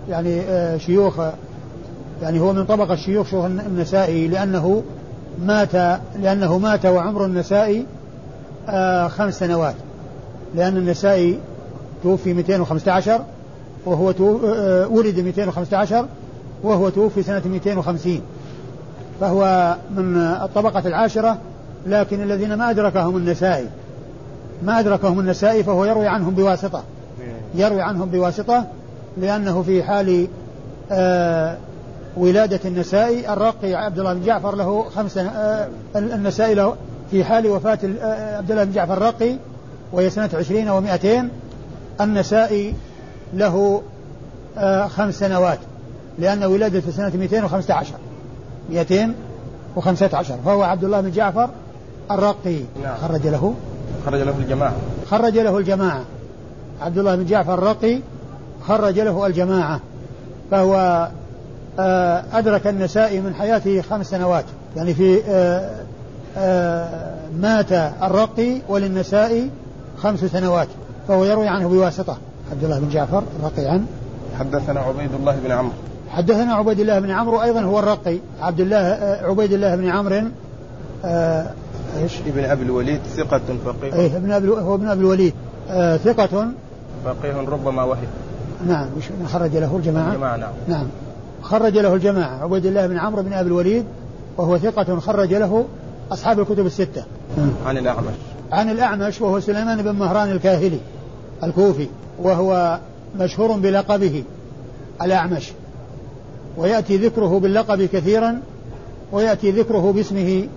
يعني 0.08 0.42
شيوخ 0.78 1.20
يعني 2.22 2.40
هو 2.40 2.52
من 2.52 2.64
طبقة 2.64 2.96
شيوخ 2.96 3.28
شيوخ 3.28 3.44
النسائي 3.44 4.28
لأنه 4.28 4.82
مات 5.42 6.00
لأنه 6.22 6.58
مات 6.58 6.86
وعمر 6.86 7.24
النسائي 7.24 7.86
آه، 8.68 9.08
خمس 9.08 9.38
سنوات. 9.38 9.74
لأن 10.54 10.76
النسائي 10.76 11.38
توفي 12.02 12.32
215 12.34 13.20
وهو 13.86 14.10
آه، 14.44 14.86
ولد 14.86 15.20
215 15.20 16.06
وهو 16.64 16.88
توفي 16.88 17.22
سنة 17.22 17.42
250 17.46 18.20
فهو 19.20 19.74
من 19.96 20.16
الطبقة 20.16 20.88
العاشرة 20.88 21.38
لكن 21.86 22.22
الذين 22.22 22.54
ما 22.54 22.70
أدركهم 22.70 23.16
النسائي. 23.16 23.66
ما 24.62 24.80
أدركهم 24.80 25.20
النسائي 25.20 25.62
فهو 25.62 25.84
يروي 25.84 26.06
عنهم 26.08 26.34
بواسطة. 26.34 26.82
يروي 27.54 27.82
عنهم 27.82 28.08
بواسطة 28.08 28.66
لأنه 29.16 29.62
في 29.62 29.82
حال 29.82 30.28
آه 30.92 31.56
ولادة 32.16 32.60
النسائي 32.64 33.32
الرقي 33.32 33.74
عبد 33.74 33.98
الله 33.98 34.14
بن 34.14 34.24
جعفر 34.24 34.56
له 34.56 34.84
خمسة 34.96 35.22
آه 35.22 35.68
النسائي 35.96 36.54
له 36.54 36.74
في 37.10 37.24
حال 37.24 37.46
وفاة 37.46 37.78
آه، 38.02 38.36
عبد 38.36 38.50
الله 38.50 38.64
بن 38.64 38.72
جعفر 38.72 38.92
الرقي 38.92 39.36
وهي 39.92 40.10
سنة 40.10 40.30
عشرين 40.34 40.68
ومائتين 40.68 41.28
النسائي 42.00 42.74
له 43.34 43.82
خمس 44.88 45.14
سنوات. 45.18 45.58
لأن 46.18 46.44
ولادته 46.44 46.90
سنة 46.90 47.12
215 47.16 47.94
215 48.70 50.36
فهو 50.44 50.62
عبد 50.62 50.84
الله 50.84 51.00
بن 51.00 51.10
جعفر 51.10 51.48
الرقي. 52.10 52.58
نعم. 52.82 52.96
خرج 52.96 53.26
له. 53.26 53.54
خرج 54.06 54.20
له 54.20 54.34
الجماعة. 54.38 54.74
خرج 55.10 55.38
له 55.38 55.58
الجماعة. 55.58 56.04
عبد 56.80 56.98
الله 56.98 57.16
بن 57.16 57.24
جعفر 57.24 57.54
الرقي 57.54 57.98
خرج 58.68 59.00
له 59.00 59.26
الجماعة. 59.26 59.80
فهو 60.50 61.08
آه، 61.78 62.24
أدرك 62.32 62.66
النسائي 62.66 63.20
من 63.20 63.34
حياته 63.34 63.82
خمس 63.82 64.10
سنوات. 64.10 64.44
يعني 64.76 64.94
في 64.94 65.22
آه، 65.28 65.70
آه، 66.36 67.14
مات 67.40 67.72
الرقي 68.02 68.60
وللنسائي 68.68 69.50
خمس 70.02 70.24
سنوات. 70.24 70.68
فهو 71.08 71.24
يروي 71.24 71.48
عنه 71.48 71.68
بواسطة. 71.68 72.16
عبد 72.52 72.64
الله 72.64 72.78
بن 72.80 72.88
جعفر 72.88 73.22
الرقي 73.40 73.66
عن 73.66 73.86
حدثنا 74.38 74.80
عبيد 74.80 75.14
الله 75.14 75.36
بن 75.44 75.52
عمرو. 75.52 75.72
حدثنا 76.14 76.54
عبيد 76.54 76.80
الله 76.80 76.98
بن 76.98 77.10
عمرو 77.10 77.42
أيضا 77.42 77.60
هو 77.60 77.78
الرقي. 77.78 78.18
عبد 78.40 78.60
الله 78.60 78.76
عبيد 79.22 79.52
الله 79.52 79.76
بن 79.76 79.88
عمرو 79.88 80.22
آه 81.04 81.50
إيش؟ 82.02 82.12
ابن 82.26 82.44
أبي 82.44 82.62
الوليد 82.62 83.00
ثقة 83.16 83.40
فقيه. 83.64 83.94
إيه 83.94 84.16
ابن 84.16 84.32
أبي 84.32 84.48
هو 84.48 84.74
ابن 84.74 84.88
أبي 84.88 85.00
الوليد. 85.00 85.34
آه 85.70 85.96
ثقة؟ 85.96 86.48
فقيه 87.04 87.36
ربما 87.48 87.82
وهم. 87.82 88.06
نعم 88.66 88.86
مش 88.98 89.04
خرج 89.32 89.56
له 89.56 89.76
الجماعة؟ 89.76 90.12
الجماعة 90.12 90.36
نعم. 90.36 90.52
نعم. 90.68 90.86
خرج 91.42 91.78
له 91.78 91.94
الجماعة. 91.94 92.42
عبيد 92.42 92.66
الله 92.66 92.86
بن 92.86 92.98
عمرو 92.98 93.22
بن 93.22 93.32
أبي 93.32 93.48
الوليد 93.48 93.84
وهو 94.36 94.58
ثقة 94.58 95.00
خرج 95.00 95.34
له 95.34 95.64
أصحاب 96.12 96.40
الكتب 96.40 96.66
الستة. 96.66 97.04
عن 97.66 97.78
الأعمش. 97.78 98.14
عن 98.52 98.70
الأعمش 98.70 99.20
وهو 99.20 99.40
سليمان 99.40 99.82
بن 99.82 99.90
مهران 99.90 100.30
الكاهلي 100.30 100.78
الكوفي 101.42 101.88
وهو 102.22 102.78
مشهور 103.18 103.52
بلقبه 103.52 104.24
الأعمش. 105.02 105.52
ويأتي 106.56 106.96
ذكره 106.96 107.38
باللقب 107.38 107.82
كثيرا 107.82 108.40
ويأتي 109.12 109.50
ذكره 109.50 109.92
باسمه 109.92 110.48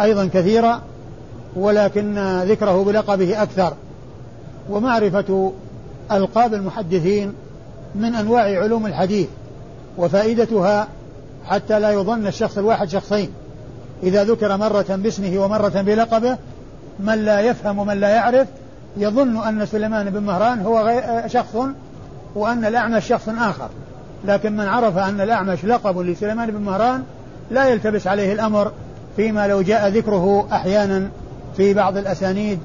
أيضا 0.00 0.30
كثيرا 0.34 0.82
ولكن 1.56 2.38
ذكره 2.42 2.84
بلقبه 2.84 3.42
أكثر. 3.42 3.74
ومعرفة 4.70 5.52
ألقاب 6.12 6.54
المحدثين 6.54 7.32
من 7.94 8.14
أنواع 8.14 8.42
علوم 8.42 8.86
الحديث 8.86 9.28
وفائدتها 9.98 10.88
حتى 11.46 11.80
لا 11.80 11.90
يظن 11.90 12.26
الشخص 12.26 12.58
الواحد 12.58 12.88
شخصين. 12.88 13.28
إذا 14.02 14.24
ذكر 14.24 14.56
مرة 14.56 14.86
باسمه 14.88 15.38
ومرة 15.38 15.82
بلقبه 15.82 16.36
من 17.00 17.24
لا 17.24 17.40
يفهم 17.40 17.78
ومن 17.78 18.00
لا 18.00 18.08
يعرف 18.08 18.48
يظن 18.96 19.36
أن 19.36 19.66
سليمان 19.66 20.10
بن 20.10 20.22
مهران 20.22 20.60
هو 20.60 21.02
شخص 21.26 21.56
وأن 22.34 22.64
الأعمش 22.64 23.06
شخص 23.06 23.28
آخر. 23.28 23.68
لكن 24.26 24.56
من 24.56 24.68
عرف 24.68 24.98
أن 24.98 25.20
الأعمش 25.20 25.64
لقب 25.64 25.98
لسليمان 25.98 26.50
بن 26.50 26.60
مهران 26.60 27.02
لا 27.50 27.68
يلتبس 27.68 28.06
عليه 28.06 28.32
الأمر 28.32 28.72
فيما 29.16 29.48
لو 29.48 29.62
جاء 29.62 29.88
ذكره 29.88 30.48
أحيانا 30.52 31.08
في 31.56 31.74
بعض 31.74 31.96
الأسانيد 31.96 32.58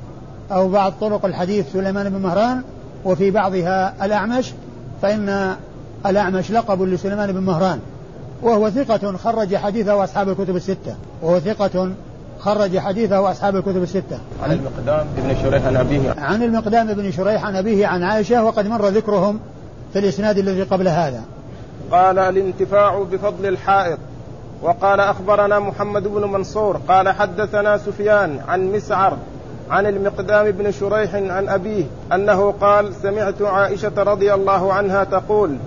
أو 0.52 0.70
بعض 0.70 0.94
طرق 1.02 1.26
الحديث 1.26 1.72
سليمان 1.74 2.10
بن 2.10 2.22
مهران 2.22 2.62
وفي 3.06 3.32
بعضها 3.32 4.06
الأعمش 4.06 4.54
فإن 5.02 5.56
الأعمش 6.06 6.52
لقب 6.52 6.82
لسليمان 6.82 7.32
بن 7.32 7.42
مهران. 7.42 7.80
وهو 8.42 8.70
ثقة 8.70 9.18
خرج 9.18 9.56
حديثه 9.56 10.04
أصحاب 10.04 10.30
الكتب 10.30 10.56
الستة. 10.56 10.96
وهو 11.22 11.40
ثقة 11.40 11.92
خرج 12.40 12.78
حديثه 12.78 13.32
أصحاب 13.32 13.56
الكتب 13.56 13.84
الستة. 13.84 14.20
عن 14.44 14.52
المقدام 14.52 15.08
بن 15.18 15.36
شريح 15.44 15.66
عن 15.66 15.76
أبيه. 15.76 16.16
عن 16.18 16.44
المقدام 16.44 16.94
بن 16.94 17.12
شريح 17.12 17.46
عن 17.46 17.56
أبيه 17.56 17.88
عن 17.88 18.04
عائشة 18.04 18.44
وقد 18.44 18.68
مر 18.68 18.88
ذكرهم 18.88 19.40
في 19.94 20.00
الإسناد 20.00 20.38
الذي 20.38 20.64
قبل 20.64 20.88
هذا. 20.88 21.22
قال 21.92 22.20
الانتفاع 22.20 23.04
بفضل 23.12 23.46
الحائط. 23.46 24.00
وقال 24.62 25.00
أخبرنا 25.00 25.60
محمد 25.60 26.08
بن 26.08 26.32
منصور 26.32 26.78
قال 26.88 27.10
حدثنا 27.10 27.78
سفيان 27.78 28.40
عن 28.48 28.72
مسعر 28.72 29.18
عن 29.70 29.86
المقدام 29.86 30.52
بن 30.52 30.72
شريح 30.72 31.16
عن 31.16 31.50
أبيه 31.50 31.86
أنه 32.14 32.52
قال 32.52 32.96
سمعت 32.96 33.42
عائشة 33.42 33.92
رضي 33.98 34.34
الله 34.34 34.74
عنها 34.74 35.04
تقول 35.04 35.58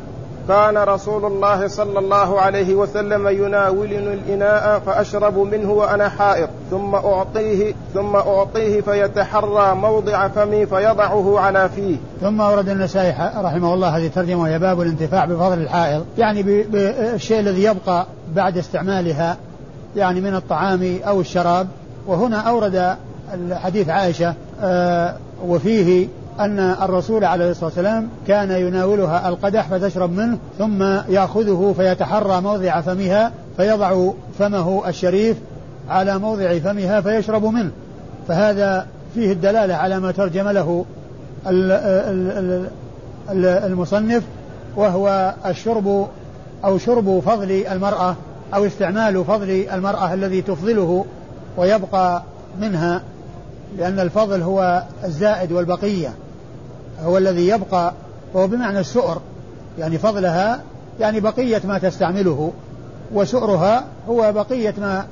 كان 0.49 0.77
رسول 0.77 1.25
الله 1.25 1.69
صلى 1.69 1.99
الله 1.99 2.41
عليه 2.41 2.75
وسلم 2.75 3.29
يناولني 3.29 4.15
الإناء 4.15 4.79
فأشرب 4.87 5.39
منه 5.39 5.71
وأنا 5.71 6.09
حائط 6.09 6.49
ثم 6.71 6.95
أعطيه 6.95 7.75
ثم 7.95 8.17
أعطيه 8.17 8.81
فيتحرى 8.81 9.75
موضع 9.75 10.29
فمي 10.29 10.67
فيضعه 10.67 11.41
على 11.41 11.69
فيه. 11.77 11.97
ثم 12.21 12.41
أورد 12.41 12.69
النسائي 12.69 13.15
رحمه 13.37 13.75
الله 13.75 13.89
هذه 13.97 14.07
الترجمة 14.07 14.43
وهي 14.43 14.59
باب 14.59 14.81
الانتفاع 14.81 15.25
بفضل 15.25 15.59
الحائض، 15.59 16.05
يعني 16.19 16.43
بالشيء 16.43 17.41
الذي 17.41 17.63
يبقى 17.63 18.07
بعد 18.35 18.59
استعمالها 18.59 19.37
يعني 19.97 20.21
من 20.21 20.35
الطعام 20.35 20.99
أو 21.07 21.21
الشراب، 21.21 21.69
وهنا 22.07 22.41
أورد 22.41 22.97
حديث 23.53 23.89
عائشة 23.89 24.35
آه، 24.63 25.15
وفيه 25.47 26.09
أن 26.41 26.59
الرسول 26.59 27.25
عليه 27.25 27.51
الصلاة 27.51 27.67
والسلام 27.67 28.09
كان 28.29 28.51
يناولها 28.51 29.29
القدح 29.29 29.69
فتشرب 29.69 30.13
منه 30.13 30.39
ثم 30.59 30.83
يأخذه 31.09 31.75
فيتحرى 31.77 32.41
موضع 32.41 32.81
فمها 32.81 33.33
فيضع 33.57 34.11
فمه 34.39 34.89
الشريف 34.89 35.37
على 35.89 36.19
موضع 36.19 36.59
فمها 36.59 37.01
فيشرب 37.01 37.45
منه. 37.45 37.71
فهذا 38.29 38.87
فيه 39.15 39.33
الدلالة 39.33 39.75
على 39.75 40.01
ما 40.01 40.13
ترجم 40.13 40.49
له 40.49 40.85
المصنف 43.65 44.23
وهو 44.77 45.35
الشرب 45.47 46.09
أو 46.65 46.79
شرب 46.79 47.23
فضل 47.27 47.51
المرأة 47.51 48.17
أو 48.55 48.67
استعمال 48.67 49.25
فضل 49.25 49.67
المرأة 49.73 50.15
الذي 50.15 50.43
تفضله 50.43 51.05
ويبقى 51.57 52.23
منها 52.61 53.03
لأن 53.79 54.01
الفضل 54.01 54.43
هو 54.43 54.83
الزائد 55.05 55.53
والبقية. 55.53 56.13
هو 57.05 57.19
الذي 57.19 57.49
يبقى 57.49 57.93
وهو 58.35 58.47
بمعنى 58.47 58.81
السؤر 58.81 59.21
يعني 59.79 59.99
فضلها 59.99 60.61
يعني 61.01 61.21
بقية 61.21 61.61
ما 61.65 61.79
تستعمله 61.79 62.53
وسؤرها 63.15 63.85
هو 64.09 64.33
بقية 64.33 64.75
ما 64.79 65.07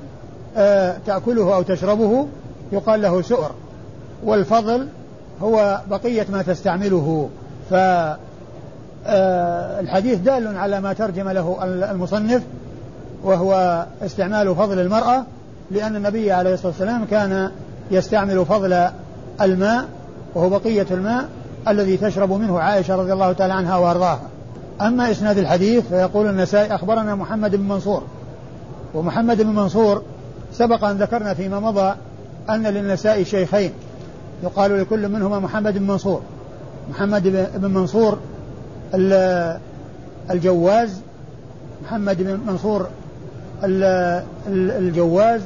آه 0.57 0.97
تأكله 1.07 1.55
أو 1.55 1.63
تشربه 1.63 2.27
يقال 2.73 3.03
له 3.03 3.23
سؤر 3.23 3.51
والفضل 4.25 4.89
هو 5.43 5.81
بقية 5.91 6.27
ما 6.33 6.43
تستعمله. 6.43 7.29
ف 7.71 7.75
آه، 9.07 10.01
دال 10.01 10.57
على 10.57 10.81
ما 10.81 10.93
ترجم 10.93 11.29
له 11.29 11.59
المصنف 11.91 12.43
وهو 13.25 13.85
استعمال 14.03 14.55
فضل 14.55 14.79
المرأة 14.79 15.25
لأن 15.71 15.97
النبي 15.97 16.33
عليه 16.33 16.55
الصلاة 16.55 16.69
والسلام 16.69 17.05
كان 17.05 17.51
يستعمل 17.91 18.45
فضل 18.47 18.89
الماء 19.41 19.85
وهو 20.35 20.49
بقية 20.49 20.87
الماء 20.91 21.29
الذي 21.69 21.97
تشرب 21.97 22.33
منه 22.33 22.61
عائشة 22.61 22.97
رضي 22.97 23.13
الله 23.13 23.33
تعالى 23.33 23.55
عنها 23.55 23.77
وأرضاها. 23.77 24.29
أما 24.81 25.11
إسناد 25.11 25.39
الحديث 25.39 25.89
فيقول 25.89 26.27
النسائي 26.27 26.75
أخبرنا 26.75 27.15
محمد 27.15 27.57
بن 27.57 27.69
منصور. 27.69 28.03
ومحمد 28.95 29.43
بن 29.43 29.55
منصور 29.55 30.03
سبق 30.53 30.85
أن 30.85 30.97
ذكرنا 30.97 31.35
فيما 31.35 31.61
مضى 31.61 31.95
أن 32.51 32.67
للنسائي 32.67 33.25
شيخين. 33.25 33.73
يقال 34.43 34.81
لكل 34.81 35.09
منهما 35.09 35.39
محمد 35.39 35.79
بن 35.79 35.87
منصور. 35.87 36.23
محمد 36.91 37.23
بن 37.55 37.71
منصور 37.71 38.19
الجواز 40.31 41.01
محمد 41.85 42.23
بن 42.23 42.41
منصور 42.47 42.87
الجواز 44.47 45.41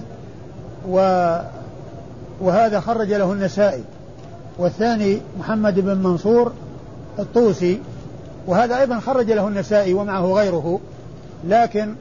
و 0.89 0.97
وهذا 2.41 2.81
خرج 2.81 3.13
له 3.13 3.33
النسائي. 3.33 3.85
والثاني 4.59 5.21
محمد 5.39 5.81
بن 5.81 5.97
منصور 5.97 6.53
الطوسي 7.19 7.81
وهذا 8.47 8.81
أيضا 8.81 8.99
خرج 8.99 9.31
له 9.31 9.49
النسائي 9.49 9.95
ومعه 9.95 10.33
غيره 10.33 10.81
لكن 11.49 11.95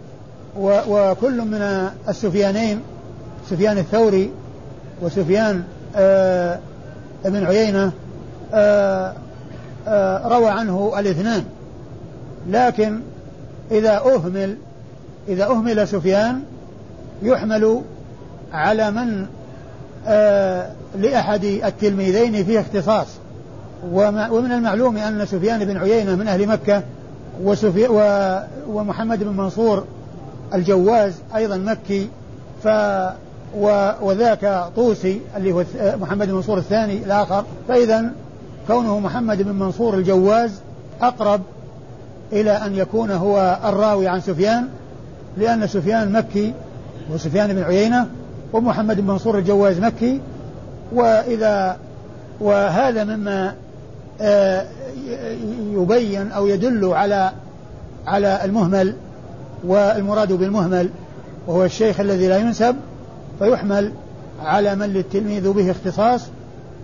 وكل 0.57 1.41
من 1.41 1.89
السفيانين 2.09 2.81
سفيان 3.49 3.77
الثوري 3.77 4.31
وسفيان 5.01 5.63
آه 5.95 6.59
ابن 7.25 7.45
عيينة 7.45 7.91
آه 8.53 9.13
آه، 9.87 10.27
روى 10.27 10.49
عنه 10.49 10.93
الاثنان. 10.99 11.43
لكن 12.49 12.99
إذا 13.71 13.97
أهمل 13.97 14.57
إذا 15.27 15.45
أهمل 15.45 15.87
سفيان 15.87 16.43
يحمل 17.23 17.81
على 18.53 18.91
من 18.91 19.25
لأحد 20.99 21.43
التلميذين 21.43 22.45
فيه 22.45 22.59
اختصاص. 22.59 23.07
ومن 23.91 24.51
المعلوم 24.51 24.97
أن 24.97 25.25
سفيان 25.25 25.65
بن 25.65 25.77
عيينة 25.77 26.15
من 26.15 26.27
أهل 26.27 26.47
مكة 26.47 26.81
وسفي 27.43 27.87
ومحمد 28.67 29.23
بن 29.23 29.37
منصور 29.37 29.83
الجواز 30.53 31.13
أيضا 31.35 31.57
مكي 31.57 32.07
ف 32.63 32.67
وذاك 34.01 34.65
طوسي 34.75 35.21
اللي 35.37 35.51
هو 35.51 35.63
محمد 35.75 36.27
بن 36.27 36.33
منصور 36.33 36.57
الثاني 36.57 36.97
الآخر. 36.97 37.45
فإذا 37.67 38.11
كونه 38.67 38.99
محمد 38.99 39.41
بن 39.41 39.51
منصور 39.51 39.93
الجواز 39.93 40.51
أقرب 41.01 41.41
إلى 42.33 42.51
أن 42.51 42.75
يكون 42.75 43.11
هو 43.11 43.59
الراوي 43.65 44.07
عن 44.07 44.21
سفيان 44.21 44.67
لأن 45.37 45.67
سفيان 45.67 46.11
مكي 46.11 46.53
وسفيان 47.13 47.53
بن 47.53 47.63
عيينة 47.63 48.07
ومحمد 48.53 49.01
بن 49.01 49.07
منصور 49.07 49.37
الجواز 49.37 49.79
مكي 49.79 50.21
وإذا 50.93 51.77
وهذا 52.39 53.03
مما 53.03 53.53
آه، 54.21 54.65
يبين 55.73 56.31
أو 56.31 56.47
يدل 56.47 56.85
على 56.85 57.31
على 58.07 58.45
المهمل 58.45 58.95
والمراد 59.63 60.33
بالمهمل 60.33 60.89
وهو 61.47 61.65
الشيخ 61.65 61.99
الذي 61.99 62.27
لا 62.27 62.37
ينسب 62.37 62.75
فيحمل 63.39 63.91
على 64.43 64.75
من 64.75 64.85
للتلميذ 64.85 65.51
به 65.51 65.71
اختصاص 65.71 66.21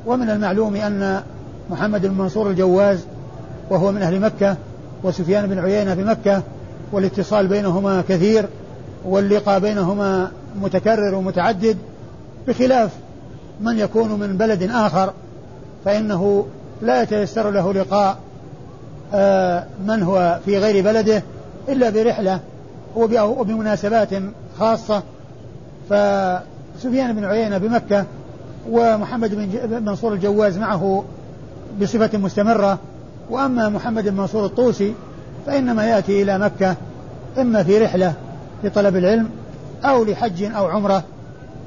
ومن 0.06 0.30
المعلوم 0.30 0.76
أن 0.76 1.22
محمد 1.70 2.06
بن 2.06 2.14
منصور 2.14 2.50
الجواز 2.50 3.00
وهو 3.70 3.92
من 3.92 4.02
أهل 4.02 4.20
مكة 4.20 4.58
وسفيان 5.04 5.48
بن 5.48 5.60
عيينة 5.60 5.94
بمكة 5.94 6.42
والاتصال 6.92 7.48
بينهما 7.48 8.04
كثير 8.10 8.46
واللقاء 9.06 9.60
بينهما 9.60 10.32
متكرر 10.62 11.16
ومتعدد 11.16 11.78
بخلاف 12.48 12.92
من 13.62 13.80
يكون 13.80 14.20
من 14.20 14.38
بلد 14.38 14.64
آخر 14.72 15.14
فإنه 15.86 16.46
لا 16.82 17.02
يتيسر 17.02 17.50
له 17.50 17.74
لقاء 17.74 18.18
آه، 19.14 19.66
من 19.86 20.04
هو 20.04 20.40
في 20.46 20.58
غير 20.58 20.84
بلده 20.84 21.24
إلا 21.70 21.90
برحلة 21.90 22.40
وبمناسبات 22.96 24.10
خاصة. 24.60 25.04
فسفيان 25.90 27.14
بن 27.16 27.26
عيينة 27.26 27.58
بمكة 27.58 28.06
ومحمد 28.70 29.36
بن 29.36 29.84
منصور 29.84 30.14
الجواز 30.14 30.58
معه 30.58 31.04
بصفة 31.82 32.18
مستمرة 32.18 32.78
وأما 33.30 33.70
محمد 33.70 34.04
بن 34.04 34.18
منصور 34.18 34.46
الطوسي 34.46 34.94
فإنما 35.46 35.86
يأتي 35.86 36.22
إلى 36.22 36.40
مكة 36.40 36.76
إما 37.38 37.64
في 37.64 37.78
رحلة 37.78 38.14
لطلب 38.64 38.96
العلم 38.96 39.30
أو 39.84 40.04
لحج 40.04 40.44
أو 40.44 40.68
عمرة 40.68 41.04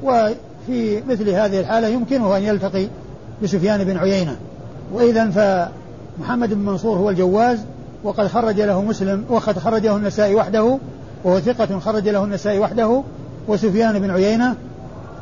وفي 0.02 1.02
مثل 1.08 1.28
هذه 1.28 1.60
الحالة 1.60 1.88
يمكنه 1.88 2.36
أن 2.36 2.42
يلتقي 2.42 2.86
بسفيان 3.42 3.84
بن 3.84 3.96
عيينة. 3.96 4.36
وإذا 4.92 5.30
فمحمد 5.30 6.54
بن 6.54 6.58
منصور 6.58 6.98
هو 6.98 7.10
الجواز 7.10 7.58
وقد 8.04 8.26
خرج 8.26 8.60
له 8.60 8.82
مسلم 8.82 9.24
وقد 9.28 9.58
خرجه 9.58 9.96
النسائي 9.96 10.34
وحده 10.34 10.78
وهو 11.24 11.40
ثقة 11.40 11.78
خرج 11.78 12.08
له 12.08 12.24
النسائي 12.24 12.58
وحده 12.58 13.02
وسفيان 13.48 13.98
بن 13.98 14.10
عيينة 14.10 14.56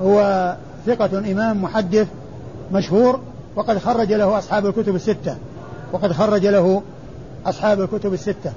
هو 0.02 0.56
ثقة 0.86 1.18
إمام 1.18 1.62
محدث 1.62 2.08
مشهور 2.72 3.20
وقد 3.56 3.78
خرج 3.78 4.12
له 4.12 4.38
أصحاب 4.38 4.66
الكتب 4.66 4.94
الستة. 4.94 5.36
وقد 5.92 6.12
خرج 6.12 6.46
له 6.46 6.82
أصحاب 7.46 7.80
الكتب 7.80 8.12
الستة. 8.12 8.52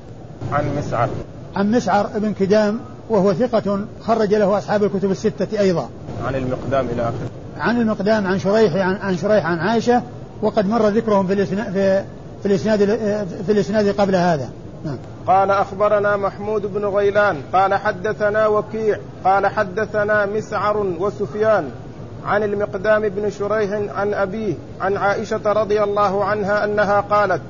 عن 0.51 0.63
مسعر. 0.77 1.09
عن 1.55 1.71
مسعر 1.71 2.09
بن 2.15 2.33
كدام 2.33 2.79
وهو 3.09 3.33
ثقة 3.33 3.79
خرج 4.01 4.35
له 4.35 4.57
أصحاب 4.57 4.83
الكتب 4.83 5.11
الستة 5.11 5.59
أيضا. 5.59 5.89
عن 6.25 6.35
المقدام 6.35 6.85
إلى 6.85 7.01
آخره. 7.01 7.29
عن 7.57 7.81
المقدام 7.81 8.27
عن 8.27 8.39
شريح 8.39 8.75
عن, 8.75 8.95
عن 8.95 9.17
شريح 9.17 9.45
عن 9.45 9.57
عائشة 9.57 10.01
وقد 10.41 10.67
مر 10.67 10.87
ذكرهم 10.87 11.27
في 11.27 11.33
الإسناد 11.33 11.73
في, 11.73 12.03
في 12.41 12.45
الإسناد 12.45 12.79
في 13.45 13.51
الإسناد 13.51 13.87
قبل 14.01 14.15
هذا. 14.15 14.49
نعم. 14.85 14.97
قال 15.27 15.51
أخبرنا 15.51 16.17
محمود 16.17 16.73
بن 16.73 16.85
غيلان 16.85 17.37
قال 17.53 17.73
حدثنا 17.73 18.47
وكيع 18.47 18.97
قال 19.23 19.47
حدثنا 19.47 20.25
مسعر 20.25 20.77
وسفيان 20.77 21.69
عن 22.25 22.43
المقدام 22.43 23.09
بن 23.09 23.29
شريح 23.29 23.71
عن 23.95 24.13
أبيه 24.13 24.53
عن 24.81 24.97
عائشة 24.97 25.41
رضي 25.45 25.83
الله 25.83 26.25
عنها 26.25 26.65
أنها 26.65 27.01
قالت 27.01 27.41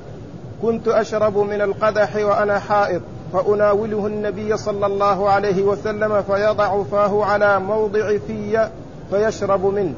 كنت 0.62 0.88
أشرب 0.88 1.38
من 1.38 1.60
القدح 1.60 2.16
وأنا 2.16 2.58
حائض 2.58 3.02
فأناوله 3.34 4.06
النبي 4.06 4.56
صلى 4.56 4.86
الله 4.86 5.30
عليه 5.30 5.62
وسلم 5.62 6.22
فيضع 6.22 6.82
فاه 6.82 7.24
على 7.24 7.58
موضع 7.58 8.18
في 8.26 8.68
فيشرب 9.10 9.66
منه. 9.66 9.94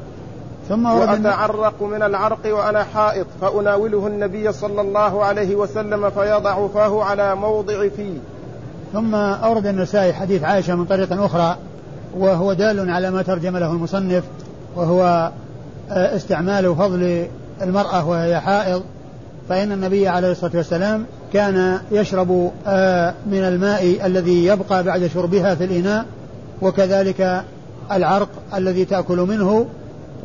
ثم 0.69 0.85
وأتعرق 0.85 1.83
من 1.83 2.03
العرق 2.03 2.39
وأنا 2.45 2.83
حائط. 2.83 3.27
فأناوله 3.41 4.07
النبي 4.07 4.51
صلى 4.51 4.81
الله 4.81 5.23
عليه 5.25 5.55
وسلم 5.55 6.09
فيضع 6.09 6.67
فاه 6.67 7.03
على 7.03 7.35
موضع 7.35 7.89
فيه 7.89 8.17
ثم 8.93 9.15
أورد 9.15 9.65
النسائي 9.67 10.13
حديث 10.13 10.43
عائشة 10.43 10.75
من 10.75 10.85
طريق 10.85 11.21
أخرى 11.21 11.57
وهو 12.17 12.53
دال 12.53 12.89
على 12.89 13.11
ما 13.11 13.21
ترجم 13.21 13.57
له 13.57 13.71
المصنف 13.71 14.23
وهو 14.75 15.31
آه، 15.91 16.15
استعمال 16.15 16.75
فضل 16.75 17.27
المرأة 17.61 18.09
وهي 18.09 18.39
حائض 18.39 18.83
فإن 19.49 19.71
النبي 19.71 20.07
عليه 20.07 20.31
الصلاة 20.31 20.51
والسلام 20.55 21.05
كان 21.33 21.79
يشرب 21.91 22.29
من 23.27 23.43
الماء 23.43 24.05
الذي 24.05 24.45
يبقى 24.45 24.83
بعد 24.83 25.07
شربها 25.07 25.55
في 25.55 25.63
الإناء 25.63 26.05
وكذلك 26.61 27.43
العرق 27.91 28.29
الذي 28.55 28.85
تأكل 28.85 29.17
منه 29.17 29.65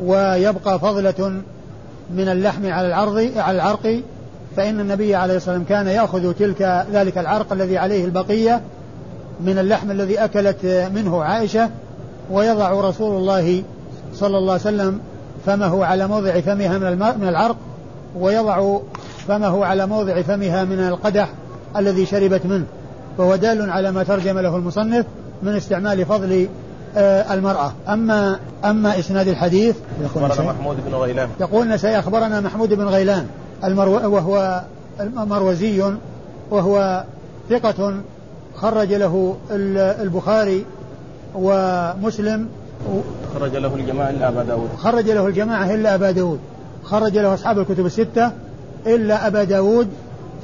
ويبقى 0.03 0.79
فضلة 0.79 1.41
من 2.15 2.27
اللحم 2.29 2.71
على 2.71 2.87
العرض 2.87 3.31
على 3.35 3.55
العرق. 3.55 4.01
فإن 4.55 4.79
النبي 4.79 5.15
عليه 5.15 5.35
الصلاة 5.35 5.57
والسلام 5.57 5.83
كان 5.83 5.95
يأخذ 5.95 6.33
تلك 6.33 6.85
ذلك 6.93 7.17
العرق 7.17 7.53
الذي 7.53 7.77
عليه 7.77 8.05
البقية 8.05 8.61
من 9.45 9.59
اللحم 9.59 9.91
الذي 9.91 10.17
أكلت 10.23 10.89
منه 10.95 11.23
عائشة 11.23 11.69
ويضع 12.31 12.71
رسول 12.71 13.17
الله 13.17 13.63
صلى 14.13 14.37
الله 14.37 14.51
عليه 14.51 14.61
وسلم 14.61 14.99
فمه 15.45 15.85
على 15.85 16.07
موضع 16.07 16.39
فمها 16.39 16.77
من 17.17 17.27
العرق 17.27 17.55
ويضع 18.19 18.79
فمه 19.27 19.65
على 19.65 19.87
موضع 19.87 20.21
فمها 20.21 20.63
من 20.63 20.79
القدح 20.79 21.29
الذي 21.77 22.05
شربت 22.05 22.45
منه 22.45 22.65
فهو 23.17 23.35
دال 23.35 23.69
على 23.69 23.91
ما 23.91 24.03
ترجم 24.03 24.39
له 24.39 24.55
المصنف 24.55 25.05
من 25.43 25.55
استعمال 25.55 26.05
فضل 26.05 26.47
آه، 26.97 27.33
المرأة. 27.33 27.71
أما 27.89 28.39
أما 28.65 28.99
إسناد 28.99 29.27
الحديث 29.27 29.75
أخبرنا 30.05 30.51
محمود 30.51 30.77
بن 30.85 30.95
غيلان. 30.95 31.29
يقول 31.39 31.79
سيخبرنا 31.79 32.39
محمود 32.39 32.73
بن 32.73 32.83
غيلان 32.83 33.27
المرو 33.63 33.91
وهو 33.91 34.61
مروزي 35.15 35.93
وهو 36.51 37.03
ثقة 37.49 37.93
خرج 38.55 38.93
له 38.93 39.35
البخاري 40.01 40.65
ومسلم. 41.35 42.47
خرج 43.33 43.55
له 43.55 43.75
الجماعة 43.75 44.09
إلا 44.09 44.27
أبا 44.27 44.43
داود. 44.43 44.69
خرج 44.77 45.09
له 45.09 45.27
الجماعة 45.27 45.73
إلا 45.73 45.95
أبا 45.95 46.11
داود. 46.11 46.39
خرج 46.83 47.17
له 47.17 47.33
أصحاب 47.33 47.59
الكتب 47.59 47.85
الستة. 47.85 48.31
إلا 48.87 49.27
أبا 49.27 49.43
داود 49.43 49.87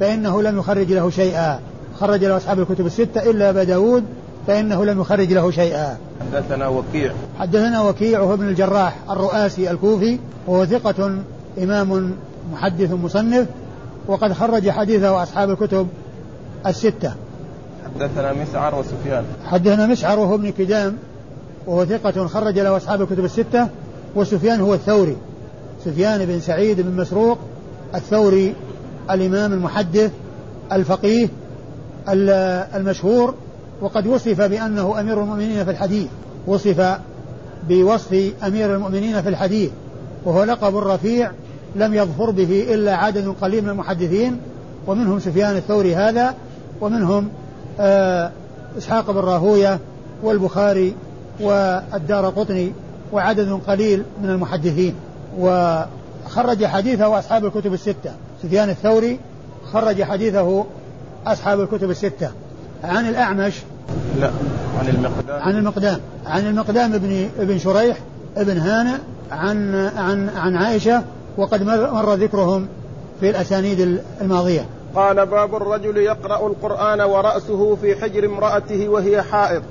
فإنه 0.00 0.42
لم 0.42 0.58
يخرج 0.58 0.92
له 0.92 1.10
شيئا. 1.10 1.60
خرج 2.00 2.24
له 2.24 2.36
أصحاب 2.36 2.60
الكتب 2.60 2.86
الستة 2.86 3.30
إلا 3.30 3.50
أبا 3.50 3.64
داود 3.64 4.04
فإنه 4.46 4.84
لم 4.84 5.00
يخرج 5.00 5.32
له 5.32 5.50
شيئا. 5.50 5.96
حدثنا 6.20 6.68
وكيع. 6.68 7.12
حدثنا 7.38 7.82
وكيع 7.82 8.20
وهو 8.20 8.34
ابن 8.34 8.48
الجراح 8.48 8.96
الرؤاسي 9.10 9.70
الكوفي 9.70 10.18
وهو 10.46 10.64
ثقة 10.64 11.18
إمام 11.62 12.14
محدث 12.52 12.92
مصنف 12.92 13.46
وقد 14.06 14.32
خرج 14.32 14.70
حديثه 14.70 15.22
أصحاب 15.22 15.50
الكتب 15.50 15.88
الستة. 16.66 17.14
حدثنا 17.84 18.32
مسعر 18.32 18.74
وسفيان. 18.74 19.24
حدثنا 19.46 19.86
مسعر 19.86 20.18
وهو 20.18 20.34
ابن 20.34 20.50
كدام 20.50 20.96
وهو 21.66 21.84
ثقة 21.84 22.26
خرج 22.26 22.58
له 22.58 22.76
أصحاب 22.76 23.02
الكتب 23.02 23.24
الستة 23.24 23.68
وسفيان 24.16 24.60
هو 24.60 24.74
الثوري. 24.74 25.16
سفيان 25.84 26.24
بن 26.24 26.40
سعيد 26.40 26.80
بن 26.80 26.96
مسروق 26.96 27.38
الثوري 27.94 28.54
الإمام 29.10 29.52
المحدث 29.52 30.10
الفقيه 30.72 31.28
المشهور 32.08 33.34
وقد 33.80 34.06
وصف 34.06 34.40
بأنه 34.40 35.00
أمير 35.00 35.22
المؤمنين 35.22 35.64
في 35.64 35.70
الحديث. 35.70 36.08
وصف 36.46 36.98
بوصف 37.68 38.32
أمير 38.46 38.74
المؤمنين 38.74 39.22
في 39.22 39.28
الحديث 39.28 39.70
وهو 40.24 40.44
لقب 40.44 40.76
رفيع 40.76 41.30
لم 41.76 41.94
يظفر 41.94 42.30
به 42.30 42.74
إلا 42.74 42.96
عدد 42.96 43.34
قليل 43.40 43.64
من 43.64 43.70
المحدثين 43.70 44.36
ومنهم 44.86 45.20
سفيان 45.20 45.56
الثوري 45.56 45.94
هذا 45.94 46.34
ومنهم 46.80 47.28
آه 47.80 48.30
إسحاق 48.78 49.10
بن 49.10 49.18
راهوية 49.18 49.78
والبخاري 50.22 50.94
والدار 51.40 52.26
قطني 52.26 52.72
وعدد 53.12 53.60
قليل 53.66 54.02
من 54.22 54.30
المحدثين. 54.30 54.94
وخرج 56.30 56.66
حديثه 56.66 57.18
أصحاب 57.18 57.44
الكتب 57.44 57.72
الستة. 57.72 58.12
سفيان 58.42 58.70
الثوري 58.70 59.18
خرج 59.72 60.02
حديثه 60.02 60.64
أصحاب 61.26 61.60
الكتب 61.60 61.90
الستة. 61.90 62.30
عن 62.84 63.08
الأعمش؟ 63.08 63.54
لا. 64.20 64.30
عن 64.80 64.88
المقدام. 64.88 65.42
عن 65.42 65.56
المقدام. 65.56 66.00
عن 66.26 66.46
المقدام 66.46 66.94
ابن 66.94 67.28
ابن 67.38 67.58
شريح 67.58 67.98
ابن 68.36 68.58
هانئ 68.58 68.98
عن 69.30 69.74
عن 69.96 70.28
عن 70.28 70.56
عائشة 70.56 71.02
وقد 71.36 71.62
مر 71.62 72.14
ذكرهم 72.14 72.68
في 73.20 73.30
الأسانيد 73.30 74.00
الماضية. 74.20 74.66
قال 74.94 75.26
باب 75.26 75.54
الرجل 75.54 75.96
يقرأ 75.96 76.46
القرآن 76.46 77.00
ورأسه 77.00 77.76
في 77.76 78.02
حجر 78.02 78.26
امرأته 78.26 78.88
وهي 78.88 79.22
حائض. 79.22 79.62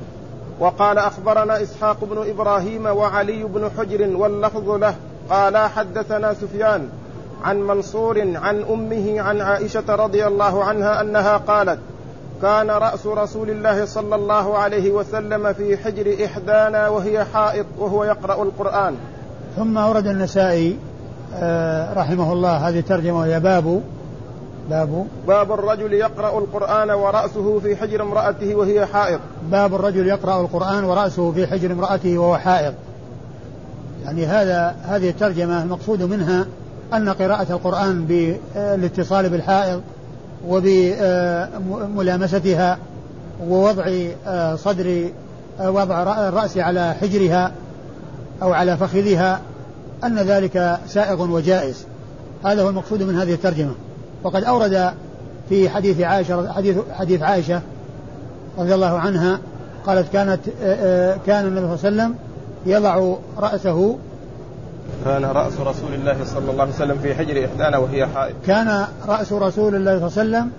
وقال 0.60 0.98
أخبرنا 0.98 1.64
إسحاق 1.64 1.98
بن 2.04 2.30
إبراهيم 2.30 2.86
وعلي 2.86 3.44
بن 3.44 3.70
حجر 3.78 4.18
واللفظ 4.18 4.70
له. 4.70 4.96
قال 5.30 5.58
حدثنا 5.58 6.34
سفيان 6.34 6.88
عن 7.44 7.62
منصور 7.62 8.38
عن 8.38 8.64
أمه 8.70 9.22
عن 9.22 9.42
عائشة 9.42 9.96
رضي 9.96 10.28
الله 10.28 10.64
عنها 10.64 11.02
أنها 11.02 11.38
قالت 11.38 11.80
كان 12.42 12.70
رأس 12.70 13.06
رسول 13.06 13.50
الله 13.50 13.86
صلى 13.86 14.16
الله 14.16 14.58
عليه 14.58 14.92
وسلم 14.92 15.54
في 15.54 15.78
حجر 15.78 16.26
إحدانا 16.26 16.90
وهي 16.90 17.26
حائض 17.26 17.66
وهو 17.80 18.04
يقرأ 18.04 18.44
القرآن. 18.44 18.96
ثم 19.56 19.78
أورد 19.78 20.08
النسائي 20.08 20.78
آه، 21.36 21.94
رحمه 21.94 22.34
الله 22.34 22.70
هذه 22.70 22.80
الترجمة 22.80 23.20
وهي 23.20 23.40
باب 23.40 23.82
باب. 24.70 25.08
باب 25.28 25.52
الرجل 25.52 25.94
يقرأ 25.94 26.40
القرآن 26.40 26.92
ورأسه 26.92 27.60
في 27.60 27.76
حجر 27.76 28.02
امرأته 28.02 28.56
وهي 28.56 28.86
حائض 28.86 29.20
باب 29.52 29.76
الرجل 29.76 30.08
يقرأ 30.08 30.42
القرآن 30.42 30.84
ورأسه 30.84 31.32
في 31.32 31.48
حجر 31.48 31.72
امرأته 31.72 32.18
وهو 32.18 32.38
حائض 32.38 32.74
يعني 34.06 34.26
هذا 34.26 34.76
هذه 34.84 35.10
الترجمة 35.10 35.64
المقصود 35.64 36.04
منها 36.04 36.46
أن 36.94 37.10
قراءة 37.10 37.52
القرآن 37.52 38.06
بالاتصال 38.06 39.30
بالحائض 39.30 39.82
وبملامستها 41.90 42.78
ووضع 43.48 43.92
آه، 44.28 44.56
صدر 44.56 45.10
آه، 45.60 45.72
وضع 45.72 46.28
الرأس 46.28 46.58
على 46.58 46.94
حجرها 47.02 47.52
أو 48.42 48.54
على 48.54 48.78
فخذها 48.78 49.42
أن 50.04 50.20
ذلك 50.20 50.80
سائغ 50.88 51.22
وجائز. 51.22 51.86
هذا 52.46 52.64
هو 52.64 52.70
المقصود 52.70 53.04
من 53.04 53.16
هذه 53.16 53.34
الترجمة. 53.34 53.74
وقد 54.24 54.44
أورد 54.44 54.94
في 55.50 55.70
حديث 55.70 56.02
عائشة 56.02 56.54
حديث 56.54 56.78
حديث 56.94 57.22
عائشة 57.22 57.62
رضي 58.58 58.76
الله 58.76 59.00
عنها 59.00 59.40
قالت 59.86 60.14
كانت 60.14 60.40
آه، 60.62 61.18
كان 61.28 61.46
النبي 61.46 61.78
صلى 61.78 61.90
الله 61.90 62.04
عليه 62.04 62.14
وسلم 62.14 62.29
يضع 62.66 63.16
رأسه. 63.38 63.98
كان 65.06 65.26
رأس 65.26 65.54
رسول 65.60 65.94
الله 65.94 66.18
صلى 66.26 66.52
الله 66.52 66.62
عليه 66.62 66.74
وسلم 66.74 66.98
في 66.98 67.16
حجر 67.16 67.46
إحدانا 67.46 67.78
وهي 67.78 68.08
حائض. 68.08 68.36
كان 68.48 68.86
رأس 69.08 69.34
رسول 69.34 69.76
الله 69.76 70.10
صلى 70.10 70.24
الله 70.24 70.38
عليه 70.38 70.48
وسلم 70.48 70.52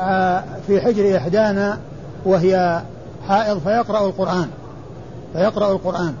آه، 0.00 0.44
في 0.66 0.80
حجر 0.80 1.16
إحدانا 1.16 1.78
وهي 2.24 2.82
حائض 3.28 3.58
فيقرأ 3.58 4.06
القرآن. 4.06 4.48
فيقرأ 5.32 5.72
القرآن. 5.72 6.14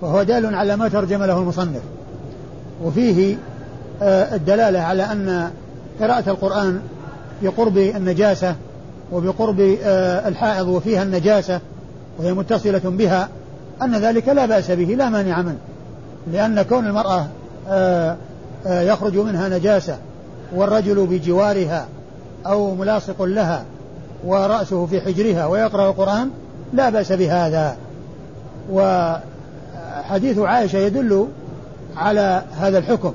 وهو 0.00 0.22
دال 0.22 0.54
على 0.54 0.76
ما 0.76 0.88
ترجم 0.88 1.22
له 1.22 1.38
المصنف. 1.38 1.82
وفيه 2.84 3.36
آه، 4.02 4.34
الدلالة 4.34 4.80
على 4.80 5.02
أن 5.02 5.50
قراءة 6.00 6.30
القرآن 6.30 6.80
بقرب 7.42 7.78
النجاسة 7.78 8.54
وبقرب 9.12 9.60
آه، 9.82 10.28
الحائض 10.28 10.68
وفيها 10.68 11.02
النجاسة 11.02 11.60
وهي 12.18 12.32
متصلة 12.32 12.82
بها. 12.84 13.28
أن 13.82 13.96
ذلك 13.96 14.28
لا 14.28 14.46
بأس 14.46 14.70
به 14.70 14.84
لا 14.84 15.08
مانع 15.08 15.42
منه 15.42 15.58
لأن 16.32 16.62
كون 16.62 16.86
المرأة 16.86 17.26
آه، 17.68 18.16
آه، 18.66 18.80
يخرج 18.80 19.16
منها 19.16 19.48
نجاسة 19.48 19.98
والرجل 20.54 21.06
بجوارها 21.06 21.86
أو 22.46 22.74
ملاصق 22.74 23.22
لها 23.22 23.64
ورأسه 24.24 24.86
في 24.86 25.00
حجرها 25.00 25.46
ويقرأ 25.46 25.88
القرآن 25.88 26.30
لا 26.72 26.90
بأس 26.90 27.12
بهذا. 27.12 27.76
وحديث 28.70 30.38
عائشة 30.38 30.76
يدل 30.76 31.28
على 31.96 32.42
هذا 32.60 32.78
الحكم. 32.78 33.14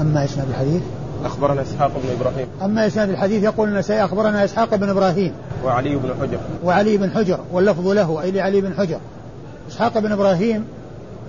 أما 0.00 0.24
إسناد 0.24 0.48
الحديث؟ 0.48 0.82
أخبرنا 1.24 1.62
إسحاق 1.62 1.88
بن 1.88 2.10
إبراهيم. 2.20 2.46
أما 2.62 2.86
إسناد 2.86 3.10
الحديث 3.10 3.42
يقول 3.42 3.68
النسائي 3.68 4.04
أخبرنا 4.04 4.44
إسحاق 4.44 4.74
بن 4.74 4.88
إبراهيم. 4.88 5.32
وعلي 5.64 5.96
بن 5.96 6.14
حجر. 6.20 6.38
وعلي 6.64 6.96
بن 6.96 7.10
حجر 7.10 7.38
واللفظ 7.52 7.88
له 7.88 8.22
أي 8.22 8.30
لعلي 8.30 8.60
بن 8.60 8.74
حجر. 8.74 8.98
إسحاق 9.68 9.98
بن 9.98 10.12
إبراهيم 10.12 10.64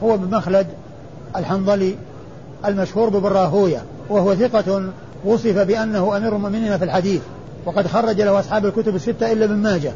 هو 0.04 0.18
بن 0.18 0.38
مخلد 0.38 0.68
الحنظلي 1.36 1.96
المشهور 2.66 3.10
ببراهوية 3.10 3.82
وهو 4.10 4.36
ثقة 4.36 4.84
وصف 5.26 5.58
بأنه 5.58 6.18
أمير 6.18 6.36
المؤمنين 6.36 6.78
في 6.78 6.84
الحديث 6.84 7.22
وقد 7.66 7.88
خرج 7.88 8.22
له 8.22 8.40
أصحاب 8.40 8.66
الكتب 8.66 8.96
الستة 8.96 9.32
إلا 9.32 9.46
ابن 9.46 9.56
ماجه. 9.56 9.92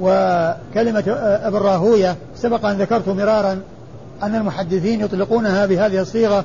وكلمة 0.00 1.04
ابن 1.18 1.56
راهوية 1.56 2.16
سبق 2.36 2.66
أن 2.66 2.76
ذكرت 2.76 3.08
مرارا 3.08 3.60
أن 4.22 4.34
المحدثين 4.34 5.00
يطلقونها 5.00 5.66
بهذه 5.66 6.00
الصيغة 6.00 6.44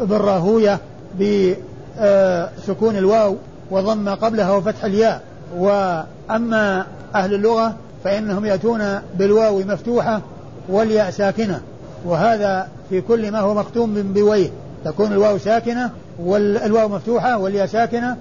ابن 0.00 0.16
راهوية 0.16 0.78
بسكون 1.20 2.96
الواو 2.96 3.36
وضم 3.70 4.08
قبلها 4.08 4.52
وفتح 4.52 4.84
الياء. 4.84 5.20
وأما 5.56 6.86
أهل 7.14 7.34
اللغة 7.34 7.74
فإنهم 8.04 8.44
يأتون 8.44 9.00
بالواو 9.18 9.58
مفتوحة 9.58 10.20
والياء 10.68 11.10
ساكنة 11.10 11.60
وهذا 12.04 12.68
في 12.90 13.00
كل 13.00 13.32
ما 13.32 13.40
هو 13.40 13.54
مختوم 13.54 13.90
من 13.90 14.12
بويه. 14.12 14.50
تكون 14.84 15.12
الواو 15.12 15.38
ساكنة 15.38 15.90
والواو 16.18 16.88
مفتوحة 16.88 17.38
والياء 17.38 17.66
ساكنة 17.66 18.16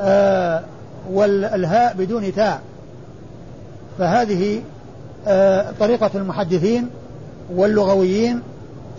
آه 0.00 0.62
والهاء 1.10 1.94
بدون 1.98 2.34
تاء. 2.34 2.60
فهذه 3.98 4.62
آه 5.26 5.72
طريقة 5.80 6.10
المحدثين 6.14 6.88
واللغويين 7.54 8.42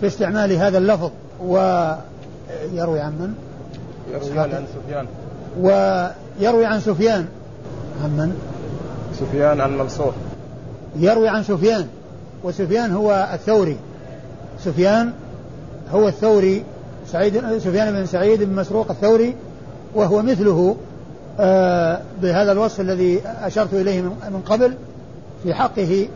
في 0.00 0.06
استعمال 0.06 0.52
هذا 0.52 0.78
اللفظ. 0.78 1.10
ويروي 1.40 3.00
عن 3.00 3.12
من؟ 3.12 3.34
يروي 4.12 4.40
عن 4.40 4.64
سفيان. 4.74 5.06
ويروي 5.60 6.66
عن 6.66 6.80
سفيان. 6.80 7.26
عن 8.04 8.10
من؟ 8.10 8.38
سفيان 9.20 9.60
عن 9.60 9.78
منصور. 9.78 10.14
يروي 10.96 11.28
عن 11.28 11.42
سفيان. 11.42 11.86
وسفيان 12.46 12.92
هو 12.92 13.28
الثوري. 13.34 13.76
سفيان 14.64 15.12
هو 15.92 16.08
الثوري 16.08 16.64
سعيد 17.12 17.58
سفيان 17.58 17.92
بن 17.92 18.06
سعيد 18.06 18.42
بن 18.42 18.54
مسروق 18.54 18.90
الثوري 18.90 19.34
وهو 19.94 20.22
مثله 20.22 20.76
آه 21.40 22.00
بهذا 22.22 22.52
الوصف 22.52 22.80
الذي 22.80 23.20
أشرت 23.42 23.74
إليه 23.74 24.02
من 24.02 24.42
قبل 24.46 24.74
في 25.42 25.54
حقه 25.54 26.08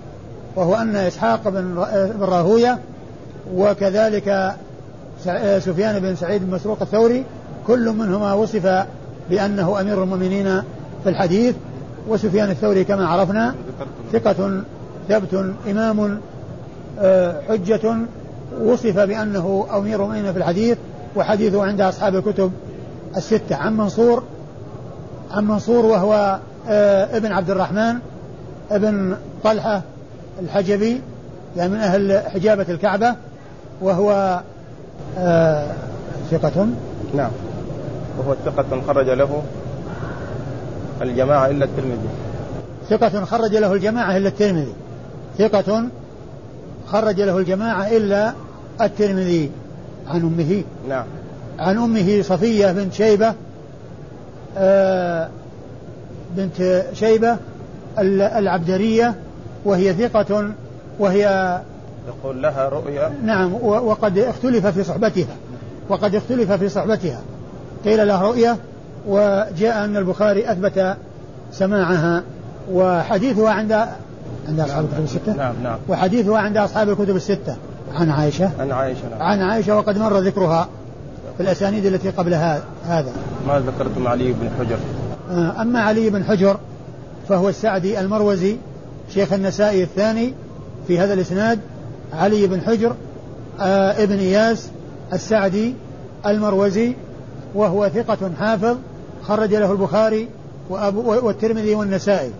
وهو 0.57 0.75
أن 0.75 0.97
إسحاق 0.97 1.49
بن 1.49 1.85
راهوية 2.21 2.79
وكذلك 3.55 4.29
آه، 5.29 5.59
سفيان 5.59 5.99
بن 5.99 6.17
سعيد 6.17 6.47
بن 6.47 6.55
مسروق 6.55 6.83
الثوري 6.83 7.25
كل 7.67 7.89
منهما 7.89 8.33
وصف 8.33 8.85
بأنه 9.31 9.81
أمير 9.81 10.03
المؤمنين 10.03 10.63
في 11.05 11.09
الحديث 11.11 11.55
وسفيان 12.09 12.51
الثوري 12.51 12.85
كما 12.85 13.09
عرفنا 13.09 13.55
ثقة 14.13 14.63
ثبت 15.11 15.55
إمام 15.71 16.21
آه، 17.01 17.41
حجة 17.49 17.97
وصف 18.63 18.99
بأنه 18.99 19.67
أمير 19.77 19.99
مؤمنين 19.99 20.33
في 20.33 20.39
الحديث 20.39 20.79
وحديثه 21.17 21.65
عند 21.65 21.81
أصحاب 21.81 22.15
الكتب 22.15 22.53
الستة 23.17 23.57
عن 23.57 23.77
منصور 23.77 24.23
عن 25.31 25.45
منصور 25.45 25.87
وهو 25.87 26.39
آه، 26.69 27.17
ابن 27.17 27.33
عبد 27.33 27.51
الرحمن 27.51 27.95
ابن 28.71 29.17
طلحة 29.45 29.83
الحجبي 30.43 31.01
يعني 31.57 31.73
من 31.73 31.79
أهل 31.79 32.19
حجابة 32.19 32.67
الكعبة 32.69 33.15
وهو 33.81 34.41
آه، 35.19 35.67
ثقة. 36.31 36.67
نعم. 37.15 37.31
وهو 38.19 38.35
ثقة 38.45 38.83
خرج 38.87 39.09
له 39.09 39.43
الجماعة 41.03 41.47
إلا 41.47 41.65
الترمذي. 41.65 42.09
ثقة 42.91 43.25
خرج 43.25 43.57
له 43.57 43.73
الجماعة 43.73 44.17
إلا 44.17 44.29
الترمذي. 44.29 44.75
ثقة 45.41 45.85
خرج 46.87 47.21
له 47.21 47.39
الجماعة 47.39 47.97
إلا 47.97 48.33
الترمذي 48.81 49.51
عن 50.09 50.21
أمه. 50.21 50.63
نعم. 50.89 51.05
عن 51.59 51.79
أمه 51.79 52.23
صفية 52.23 52.73
بنت 52.73 52.93
شيبة 52.93 53.35
آه 54.59 55.29
بنت 56.37 56.85
شيبة 56.93 57.37
العبدرية 58.39 59.15
وهي 59.65 59.95
ثقة 59.95 60.51
وهي 60.99 61.61
يقول 62.09 62.43
لها 62.43 62.69
رؤيا. 62.69 63.13
نعم 63.25 63.55
وقد 63.65 64.19
اختلف 64.19 64.67
في 64.67 64.85
صحبتها 64.85 65.37
وقد 65.89 66.15
اختلف 66.15 66.53
في 66.53 66.69
صحبتها. 66.69 67.21
قيل 67.85 68.07
لها 68.09 68.23
رؤيا 68.23 68.57
وجاء 69.09 69.85
أن 69.85 69.97
البخاري 69.97 70.53
أثبت 70.53 70.97
سماعها 71.53 72.23
وحديثها 72.73 73.51
عند 73.51 73.87
عند 74.51 74.61
أصحاب 74.61 74.85
الكتب 74.85 75.05
الستة؟ 75.05 75.33
نعم 75.37 75.55
نعم. 75.63 75.79
وحديثها 75.89 76.39
عند 76.39 76.57
أصحاب 76.57 76.89
الكتب 76.89 77.17
الستة. 77.17 77.57
عن 77.95 78.11
عائشة. 78.11 78.51
عن 78.61 78.73
عائشة 78.73 79.09
نعم. 79.11 79.23
عن 79.23 79.43
عائشة 79.43 79.77
وقد 79.77 79.99
مر 79.99 80.19
ذكرها 80.19 80.69
في 81.37 81.43
الأسانيد 81.43 81.87
التي 81.87 82.11
قبل 82.11 82.35
هذا. 82.85 83.13
ما 83.47 83.61
ذكرتم 83.61 84.09
علي 84.09 84.33
بن 84.33 84.51
حجر؟ 84.59 84.79
آه، 85.31 85.63
أما 85.63 85.81
علي 85.81 86.11
بن 86.11 86.25
حجر 86.25 86.57
فهو 87.29 87.49
السعدي 87.49 88.01
المروزي 88.01 88.57
شيخ 89.15 89.33
النسائي 89.33 89.83
الثاني 89.83 90.35
في 90.89 90.99
هذا 90.99 91.15
الإسناد 91.15 91.59
علي 92.13 92.47
بن 92.47 92.61
حجر 92.61 92.95
آه 93.61 94.03
ابن 94.03 94.19
إياس 94.19 94.69
السعدي 95.13 95.75
المروزي 96.27 96.95
وهو 97.55 97.89
ثقة 97.89 98.31
حافظ 98.41 98.77
خرج 99.23 99.55
له 99.55 99.73
البخاري 99.73 100.29
والترمذي 100.71 101.75
والنسائي. 101.75 102.31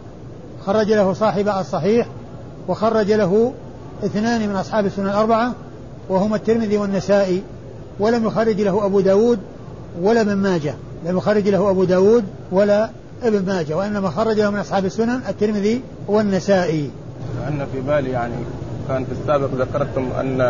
خرج 0.67 0.93
له 0.93 1.13
صاحب 1.13 1.49
الصحيح 1.49 2.07
وخرج 2.69 3.13
له 3.13 3.53
اثنان 4.05 4.49
من 4.49 4.57
أصحاب 4.57 4.87
السنن 4.87 5.07
الأربعة 5.07 5.53
وهما 6.09 6.37
الترمذي 6.37 6.77
والنسائي 6.77 7.43
ولم 8.01 8.27
يخرج 8.27 8.61
له 8.61 8.87
أبو 8.87 9.01
داود 9.01 9.39
ولا 10.03 10.21
ابن 10.21 10.35
ماجه. 10.35 10.75
لم 11.07 11.17
يخرج 11.17 11.49
له 11.49 11.71
أبو 11.71 11.85
داود 11.85 12.25
ولا 12.53 12.91
ابن 13.23 13.47
ماجه 13.47 13.77
وإنما 13.77 14.11
خرج 14.11 14.41
له 14.41 14.51
من 14.51 14.59
أصحاب 14.59 14.85
السنن 14.85 15.21
الترمذي 15.29 15.83
والنسائي. 16.09 16.91
أن 17.49 17.67
في 17.73 17.81
بالي 17.81 18.11
يعني 18.11 18.35
كان 18.89 19.05
في 19.05 19.13
السابق 19.13 19.49
ذكرتم 19.55 20.09
أن 20.21 20.41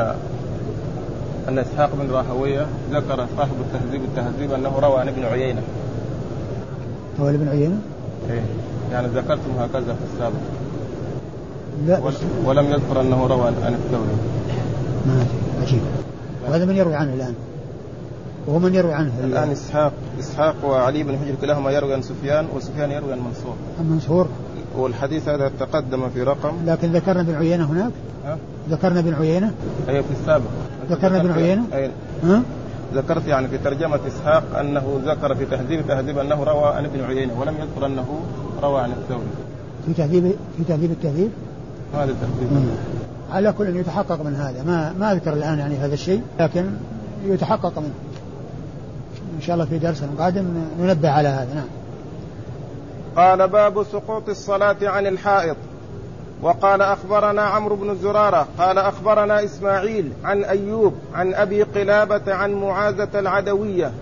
أن 1.49 1.59
إسحاق 1.59 1.91
بن 1.95 2.11
راهوية 2.11 2.67
ذكر 2.93 3.27
صاحب 3.37 3.55
التهذيب 3.61 4.03
التهذيب 4.05 4.53
أنه 4.53 4.79
روى 4.83 5.01
عن 5.01 5.09
ابن 5.09 5.25
عيينة. 5.25 5.63
روى 7.21 7.35
ابن 7.35 7.49
عيينة؟ 7.49 7.79
إيه. 8.31 8.43
يعني 8.93 9.09
ذكرتم 9.09 9.51
هكذا 9.59 9.95
في 9.95 10.15
السابق. 10.15 10.41
لا 11.87 12.01
ولم 12.45 12.71
يذكر 12.71 13.01
أنه 13.01 13.27
روى 13.27 13.47
عن 13.47 13.75
الثوري. 13.75 14.17
ما 15.07 15.25
عجيب. 15.63 15.81
وهذا 16.49 16.65
من 16.65 16.77
يروي 16.77 16.95
عنه 16.95 17.15
الآن. 17.15 17.35
وهو 18.47 18.59
من 18.59 18.75
يروي 18.75 18.93
عنه 18.93 19.13
الآن 19.25 19.51
إسحاق 19.51 19.93
إسحاق 20.21 20.55
وعلي 20.65 21.03
بن 21.03 21.19
حجر 21.19 21.35
كلاهما 21.41 21.71
يروي 21.71 21.95
عن 21.95 22.03
سفيان 22.03 22.47
وسفيان 22.57 22.91
يروي 22.91 23.13
عن 23.13 23.19
منصور. 23.19 23.55
عن 23.81 23.91
منصور. 23.91 24.27
والحديث 24.77 25.29
هذا 25.29 25.51
تقدم 25.61 26.09
في 26.09 26.23
رقم. 26.23 26.53
لكن 26.67 26.93
ذكرنا 26.93 27.21
ابن 27.21 27.35
عيينة 27.35 27.65
هناك؟ 27.65 27.93
ها؟ 28.27 28.39
ذكرنا 28.71 29.01
ابن 29.01 29.15
عيينة؟ 29.15 29.53
أي 29.89 30.03
في 30.03 30.09
السابق. 30.21 30.51
ذكرنا 30.91 31.21
ابن 31.21 31.31
عيينة؟ 31.31 31.63
أي 31.75 31.91
ها؟ 32.25 32.43
ذكرت 32.95 33.27
يعني 33.27 33.49
في 33.49 33.59
ترجمة 33.59 34.01
إسحاق 34.07 34.59
أنه 34.59 35.01
ذكر 35.05 35.35
في 35.35 35.45
تهذيب 35.45 35.87
تهذيب 35.89 36.19
أنه 36.19 36.45
روى 36.45 36.65
عن 36.65 36.85
ابن 36.85 37.05
عيينة 37.05 37.41
ولم 37.41 37.55
يذكر 37.55 37.87
أنه 37.87 38.21
روى 38.63 38.81
عن 38.81 38.91
الثوري. 38.91 39.27
في 39.87 39.95
تهذيب 39.95 40.35
في 40.57 40.65
تهذيب 40.65 40.91
التهذيب؟ 40.91 41.31
هذا 41.95 42.11
التهذيب. 42.11 42.69
على 43.33 43.53
كل 43.53 43.77
يتحقق 43.77 44.23
من 44.23 44.35
هذا. 44.35 44.63
ما 44.63 44.93
ما 44.99 45.13
أذكر 45.13 45.33
الآن 45.33 45.59
يعني 45.59 45.77
هذا 45.77 45.95
الشيء 45.95 46.23
لكن 46.41 46.71
يتحقق 47.25 47.79
منه. 47.79 47.95
إن 49.37 49.43
شاء 49.43 49.55
الله 49.55 49.67
في 49.67 49.79
درس 49.79 50.05
قادم 50.19 50.45
ننبه 50.81 51.11
على 51.11 51.29
هذا. 51.29 51.55
نعم. 51.55 51.69
قال 53.17 53.49
باب 53.49 53.83
سقوط 53.93 54.29
الصلاة 54.29 54.77
عن 54.83 55.07
الحائط. 55.07 55.57
وقال 56.43 56.83
أخبرنا 56.83 57.43
عمرو 57.43 57.77
بن 57.77 57.95
زرارة 57.95 58.47
قال 58.59 58.79
أخبرنا 58.79 59.45
إسماعيل 59.45 60.13
عن 60.25 60.45
أيوب 60.45 60.95
عن 61.15 61.35
أبي 61.35 61.63
قلابة 61.63 62.35
عن 62.35 62.53
معاذة 62.53 63.19
العدوية 63.19 63.93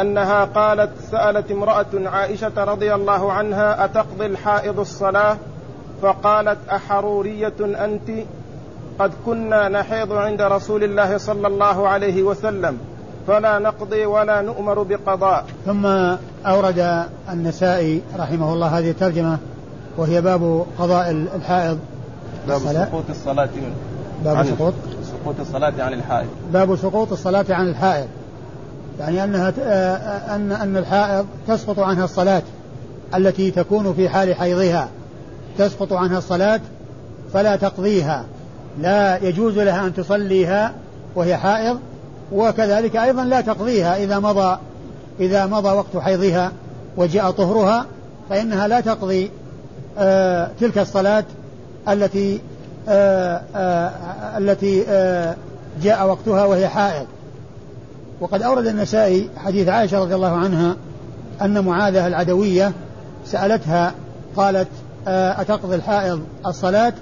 أنها 0.00 0.44
قالت 0.44 0.90
سألت 1.10 1.50
امرأة 1.50 1.86
عائشة 1.94 2.64
رضي 2.64 2.94
الله 2.94 3.32
عنها 3.32 3.84
أتقضي 3.84 4.26
الحائض 4.26 4.80
الصلاة؟ 4.80 5.36
فقالت 6.02 6.58
أحرورية 6.72 7.54
أنت؟ 7.60 8.10
قد 8.98 9.12
كنا 9.26 9.68
نحيض 9.68 10.12
عند 10.12 10.42
رسول 10.42 10.84
الله 10.84 11.18
صلى 11.18 11.46
الله 11.46 11.88
عليه 11.88 12.22
وسلم 12.22 12.78
فلا 13.26 13.58
نقضي 13.58 14.06
ولا 14.06 14.40
نؤمر 14.40 14.82
بقضاء. 14.82 15.46
ثم 15.66 15.86
أورد 16.46 17.04
النسائي 17.32 18.02
رحمه 18.18 18.52
الله 18.52 18.78
هذه 18.78 18.90
الترجمة. 18.90 19.38
وهي 19.98 20.20
باب 20.20 20.66
قضاء 20.78 21.10
الحائض. 21.10 21.78
باب 22.48 22.58
سقوط 22.58 23.04
الصلاة. 23.10 23.48
باب 24.24 24.46
سقوط. 24.46 24.74
سقوط 25.04 25.40
الصلاة 25.40 25.72
عن 25.78 25.92
الحائض. 25.92 26.28
باب 26.52 26.76
سقوط 26.76 27.12
الصلاة 27.12 27.44
عن 27.50 27.68
الحائض. 27.68 28.08
يعني 29.00 29.24
أنها 29.24 29.52
أن 30.36 30.52
أن 30.52 30.76
الحائض 30.76 31.26
تسقط 31.48 31.78
عنها 31.78 32.04
الصلاة 32.04 32.42
التي 33.14 33.50
تكون 33.50 33.94
في 33.94 34.08
حال 34.08 34.34
حيضها. 34.34 34.88
تسقط 35.58 35.92
عنها 35.92 36.18
الصلاة 36.18 36.60
فلا 37.32 37.56
تقضيها. 37.56 38.24
لا 38.80 39.16
يجوز 39.16 39.58
لها 39.58 39.86
أن 39.86 39.94
تصليها 39.94 40.72
وهي 41.14 41.36
حائض 41.36 41.78
وكذلك 42.32 42.96
أيضا 42.96 43.24
لا 43.24 43.40
تقضيها 43.40 43.96
إذا 43.96 44.18
مضى 44.18 44.58
إذا 45.20 45.46
مضى 45.46 45.68
وقت 45.68 45.96
حيضها 45.96 46.52
وجاء 46.96 47.30
طهرها 47.30 47.86
فإنها 48.30 48.68
لا 48.68 48.80
تقضي 48.80 49.24
آه 49.24 49.30
تلك 50.60 50.78
الصلاة 50.78 51.24
التي 51.88 52.40
آه 52.88 53.42
آه 53.56 54.38
التي 54.38 54.84
آه 54.88 55.36
جاء 55.82 56.06
وقتها 56.06 56.44
وهي 56.44 56.68
حائض. 56.68 57.06
وقد 58.20 58.42
أورد 58.42 58.66
النسائي 58.66 59.28
حديث 59.36 59.68
عائشة 59.68 60.00
رضي 60.00 60.14
الله 60.14 60.36
عنها 60.36 60.76
أن 61.42 61.64
معاذة 61.64 62.06
العدوية 62.06 62.72
سألتها 63.26 63.94
قالت 64.36 64.68
آه 65.08 65.40
أتقضي 65.40 65.74
الحائض 65.74 66.20
الصلاة؟ 66.46 66.92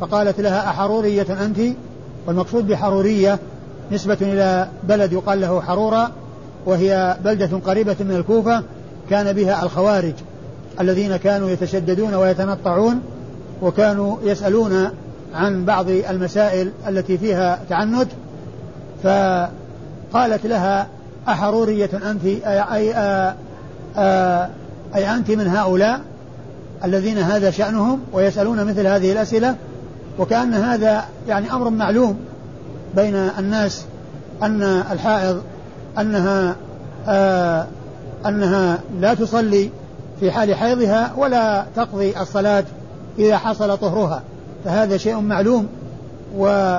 فقالت 0.00 0.40
لها 0.40 0.68
أحرورية 0.70 1.44
أنت؟ 1.44 1.58
والمقصود 2.26 2.66
بحرورية 2.66 3.38
نسبة 3.92 4.16
إلى 4.20 4.68
بلد 4.82 5.12
يقال 5.12 5.40
له 5.40 5.60
حرورة 5.60 6.10
وهي 6.66 7.16
بلدة 7.24 7.58
قريبة 7.66 7.96
من 8.00 8.16
الكوفة 8.16 8.62
كان 9.10 9.32
بها 9.32 9.62
الخوارج. 9.62 10.14
الذين 10.80 11.16
كانوا 11.16 11.50
يتشددون 11.50 12.14
ويتنطعون 12.14 13.02
وكانوا 13.62 14.16
يسألون 14.22 14.88
عن 15.34 15.64
بعض 15.64 15.88
المسائل 15.88 16.72
التي 16.88 17.18
فيها 17.18 17.60
تعنت 17.68 18.08
فقالت 19.02 20.46
لها 20.46 20.86
أحرورية 21.28 21.90
أنت؟ 22.10 22.24
أي, 22.24 22.60
أي, 22.74 22.94
أي, 24.94 25.14
أنت 25.14 25.30
من 25.30 25.46
هؤلاء 25.46 26.00
الذين 26.84 27.18
هذا 27.18 27.50
شأنهم 27.50 28.00
ويسألون 28.12 28.64
مثل 28.64 28.86
هذه 28.86 29.12
الأسئلة؟ 29.12 29.56
وكأن 30.18 30.54
هذا 30.54 31.04
يعني 31.28 31.52
أمر 31.52 31.70
معلوم 31.70 32.16
بين 32.96 33.14
الناس 33.14 33.84
أن 34.42 34.62
الحائض 34.92 35.42
أنها 35.98 36.56
أنها 38.26 38.78
لا 39.00 39.14
تصلي 39.14 39.70
في 40.20 40.30
حال 40.30 40.54
حيضها 40.54 41.12
ولا 41.16 41.64
تقضي 41.76 42.20
الصلاة 42.20 42.64
إذا 43.18 43.38
حصل 43.38 43.78
طهرها 43.78 44.22
فهذا 44.64 44.96
شيء 44.96 45.20
معلوم. 45.20 45.68
و 46.36 46.78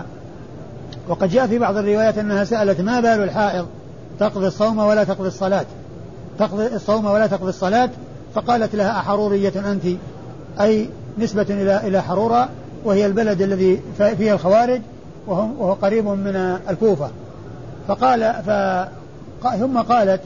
وقد 1.08 1.30
جاء 1.30 1.48
في 1.48 1.60
بعض 1.60 1.78
الروايات 1.78 2.17
أنها 2.17 2.43
سألت 2.43 2.82
ما 2.82 3.00
بال 3.00 3.24
الحائض؟ 3.24 3.65
تقضي 4.19 4.48
الصوم 4.48 4.78
ولا 4.78 5.04
تقضي 5.04 5.28
الصلاة؟ 5.28 5.65
تقضي 6.39 6.67
الصوم 6.67 7.06
ولا 7.06 7.28
تقضي 7.28 7.50
الصلاة؟ 7.50 7.89
فقالت 8.36 8.76
لها 8.76 9.00
أحرورية 9.00 9.71
أنت؟ 9.71 9.84
أي 10.60 10.89
نسبة 11.17 11.45
إلى 11.50 11.88
إلى 11.88 12.02
حرورة 12.02 12.50
وهي 12.86 13.06
البلد 13.06 13.41
الذي 13.41 13.82
فيه 13.98 14.34
الخوارج 14.34 14.82
وهو 15.28 15.74
قريب 15.74 16.06
من 16.06 16.60
الكوفة. 16.69 17.10
فقال 17.88 18.34
ف 18.34 18.50
ثم 19.60 19.82
قالت 19.82 20.21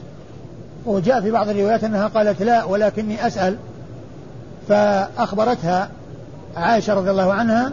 وجاء 0.86 1.20
في 1.20 1.30
بعض 1.30 1.48
الروايات 1.48 1.84
أنها 1.84 2.06
قالت 2.06 2.42
لا 2.42 2.64
ولكني 2.64 3.26
أسأل 3.26 3.56
فأخبرتها 4.68 5.88
عائشة 6.56 6.94
رضي 6.94 7.10
الله 7.10 7.32
عنها 7.32 7.72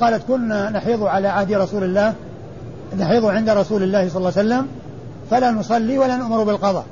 قالت 0.00 0.22
كنا 0.28 0.70
نحيض 0.70 1.02
على 1.02 1.28
عهد 1.28 1.52
رسول 1.52 1.84
الله 1.84 2.14
نحيض 2.98 3.24
عند 3.24 3.50
رسول 3.50 3.82
الله 3.82 4.08
صلى 4.08 4.16
الله 4.16 4.32
عليه 4.36 4.48
وسلم 4.48 4.66
فلا 5.30 5.50
نصلي 5.50 5.98
ولا 5.98 6.16
نؤمر 6.16 6.44
بالقضاء. 6.44 6.84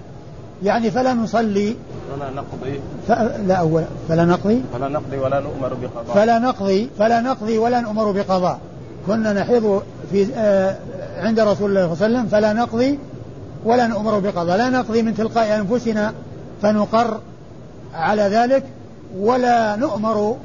يعني 0.63 0.91
فلا 0.91 1.15
نصلي. 1.15 1.77
فلا 2.17 2.31
نقضي. 2.31 2.81
ف... 3.09 3.13
لا 3.47 3.55
أول 3.55 3.83
فلا 4.09 4.25
نقضي. 4.25 4.63
فلا 4.73 4.89
نقضي 4.89 5.17
ولا 5.17 5.41
نؤمر 5.41 5.75
بقضاء 5.75 6.15
فلا 6.15 6.39
نقضي 6.39 6.91
فلا 6.99 7.21
نقضي 7.21 7.59
ولا 7.59 7.81
نؤمر 7.81 8.11
بقضاء 8.11 8.59
كنا 9.07 9.33
نحيض 9.33 9.83
في 10.11 10.27
آه 10.37 10.77
عند 11.19 11.41
رسول 11.41 11.71
الله 11.71 11.95
صلى 11.95 12.07
الله 12.07 12.19
عليه 12.19 12.19
وسلم 12.19 12.27
فلا 12.27 12.53
نقضي 12.53 12.99
ولا 13.67 13.87
نؤمر 13.87 14.19
بقضاء 14.19 14.57
لا 14.57 14.69
نقضي 14.69 15.03
من 15.03 15.15
تلقاء 15.15 15.57
أنفسنا 15.57 16.13
فنقر 16.63 17.21
على 17.95 18.23
ذلك 18.23 18.65
ولا 19.19 19.77
نؤمر 19.77 20.37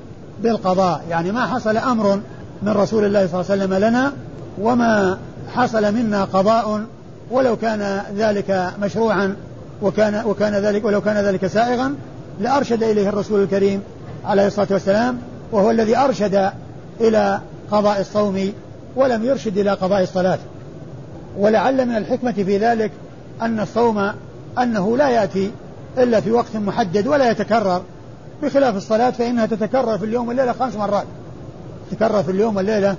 بالقضاء. 0.44 1.02
يعني 1.10 1.32
ما 1.32 1.46
حصل 1.46 1.78
أمر 1.78 2.20
من 2.62 2.70
رسول 2.70 3.06
الله 3.06 3.28
صلى 3.28 3.42
الله 3.42 3.52
عليه 3.52 3.64
وسلم 3.64 3.74
لنا 3.74 4.14
وما 4.62 5.18
حصل 5.56 5.94
منا 5.94 6.24
قضاء 6.24 6.86
ولو 7.32 7.58
كان 7.58 8.02
ذلك 8.18 8.72
مشروعا 8.82 9.36
وكان 9.82 10.22
وكان 10.26 10.54
ذلك 10.54 10.86
ولو 10.86 11.02
كان 11.02 11.18
ذلك 11.18 11.48
سائغا 11.48 11.96
لأرشد 12.40 12.84
إليه 12.84 13.10
الرسول 13.10 13.44
الكريم 13.44 13.82
عليه 14.26 14.48
الصلاة 14.48 14.68
والسلام 14.72 15.18
وهو 15.52 15.72
الذي 15.72 15.98
أرشد 15.98 16.52
إلى 17.02 17.40
قضاء 17.72 18.02
الصوم 18.02 18.54
ولم 18.96 19.26
يرشد 19.26 19.58
إلى 19.58 19.72
قضاء 19.72 20.04
الصلاة. 20.04 20.40
ولعل 21.38 21.86
من 21.86 21.98
الحكمة 21.98 22.32
في 22.32 22.58
ذلك 22.58 22.92
أن 23.42 23.60
الصوم 23.60 24.12
أنه 24.60 24.98
لا 24.98 25.10
يأتي 25.10 25.52
إلا 25.98 26.22
في 26.22 26.32
وقت 26.32 26.56
محدد 26.56 27.08
ولا 27.08 27.32
يتكرر. 27.32 27.82
بخلاف 28.44 28.76
الصلاة 28.76 29.10
فإنها 29.10 29.46
تتكرر 29.46 29.98
في 29.98 30.06
اليوم 30.06 30.28
والليلة 30.28 30.54
خمس 30.54 30.76
مرات. 30.76 31.06
تتكرر 31.92 32.24
في 32.24 32.32
اليوم 32.32 32.56
والليلة 32.56 32.96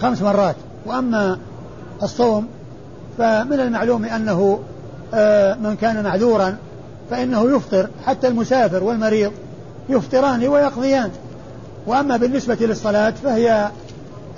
خمس 0.00 0.22
مرات. 0.22 0.56
وأما 0.86 1.38
الصوم 2.02 2.48
فمن 3.18 3.60
المعلوم 3.60 4.04
أنه 4.04 4.60
آه، 5.14 5.54
من 5.54 5.76
كان 5.76 6.04
معذورا 6.04 6.56
فإنه 7.10 7.56
يفطر. 7.56 7.88
حتى 8.06 8.28
المسافر 8.28 8.84
والمريض 8.84 9.32
يفطران 9.88 10.48
ويقضيان. 10.48 11.10
وأما 11.86 12.16
بالنسبة 12.16 12.58
للصلاة 12.60 13.10
فهي 13.10 13.70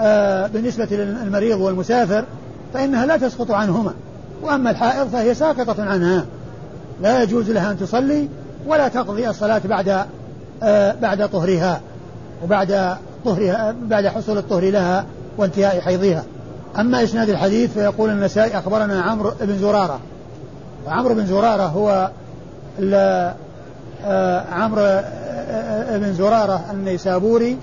آه، 0.01 0.47
بالنسبة 0.47 0.89
للمريض 0.91 1.61
والمسافر 1.61 2.25
فإنها 2.75 3.07
لا 3.07 3.17
تسقط 3.17 3.51
عنهما. 3.51 3.95
وأما 4.43 4.71
الحائض 4.71 5.09
فهي 5.09 5.35
ساقطة 5.35 5.85
عنها. 5.85 6.25
لا 7.03 7.23
يجوز 7.23 7.51
لها 7.51 7.71
أن 7.71 7.79
تصلي 7.79 8.29
ولا 8.67 8.89
تقضي 8.89 9.29
الصلاة 9.29 9.61
بعد 9.65 10.07
آه، 10.63 10.95
بعد 11.03 11.29
طهرها 11.29 11.81
وبعد 12.45 12.97
طهرها 13.25 13.75
بعد 13.83 14.07
حصول 14.07 14.39
الطهر 14.39 14.71
لها 14.71 15.05
وانتهاء 15.39 15.81
حيضها. 15.81 16.25
أما 16.79 17.03
إسناد 17.03 17.29
الحديث 17.29 17.73
فيقول 17.73 18.11
النسائي 18.11 18.59
أخبرنا 18.59 19.03
عمرو 19.03 19.33
بن 19.41 19.59
زرارة. 19.59 20.01
وعمرو 20.87 21.15
بن 21.15 21.27
زرارة 21.27 21.63
هو 21.63 22.11
آه، 22.83 24.45
عمرو 24.53 24.83
آه، 24.83 25.99
بن 25.99 26.15
زرارة 26.15 26.65
النيسابوري. 26.71 27.57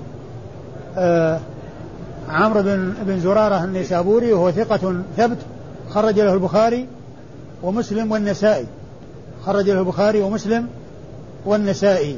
عمرو 2.30 2.62
بن 2.62 2.94
بن 3.02 3.20
زرارة 3.20 3.64
النيسابوري 3.64 4.34
وهو 4.34 4.52
ثقة 4.52 5.02
ثبت. 5.18 5.38
خرج 5.90 6.20
له 6.20 6.34
البخاري 6.34 6.86
ومسلم 7.64 8.12
والنسائي. 8.12 8.66
خرج 9.46 9.70
له 9.70 9.80
البخاري 9.80 10.22
ومسلم 10.22 10.68
والنسائي. 11.46 12.18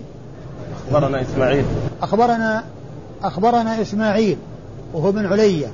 أخبرنا 0.88 1.22
إسماعيل. 1.22 1.66
أخبرنا 2.02 2.64
أخبرنا 3.24 3.82
إسماعيل 3.82 4.38
وهو 4.94 5.12
بن 5.12 5.26
علية 5.26 5.68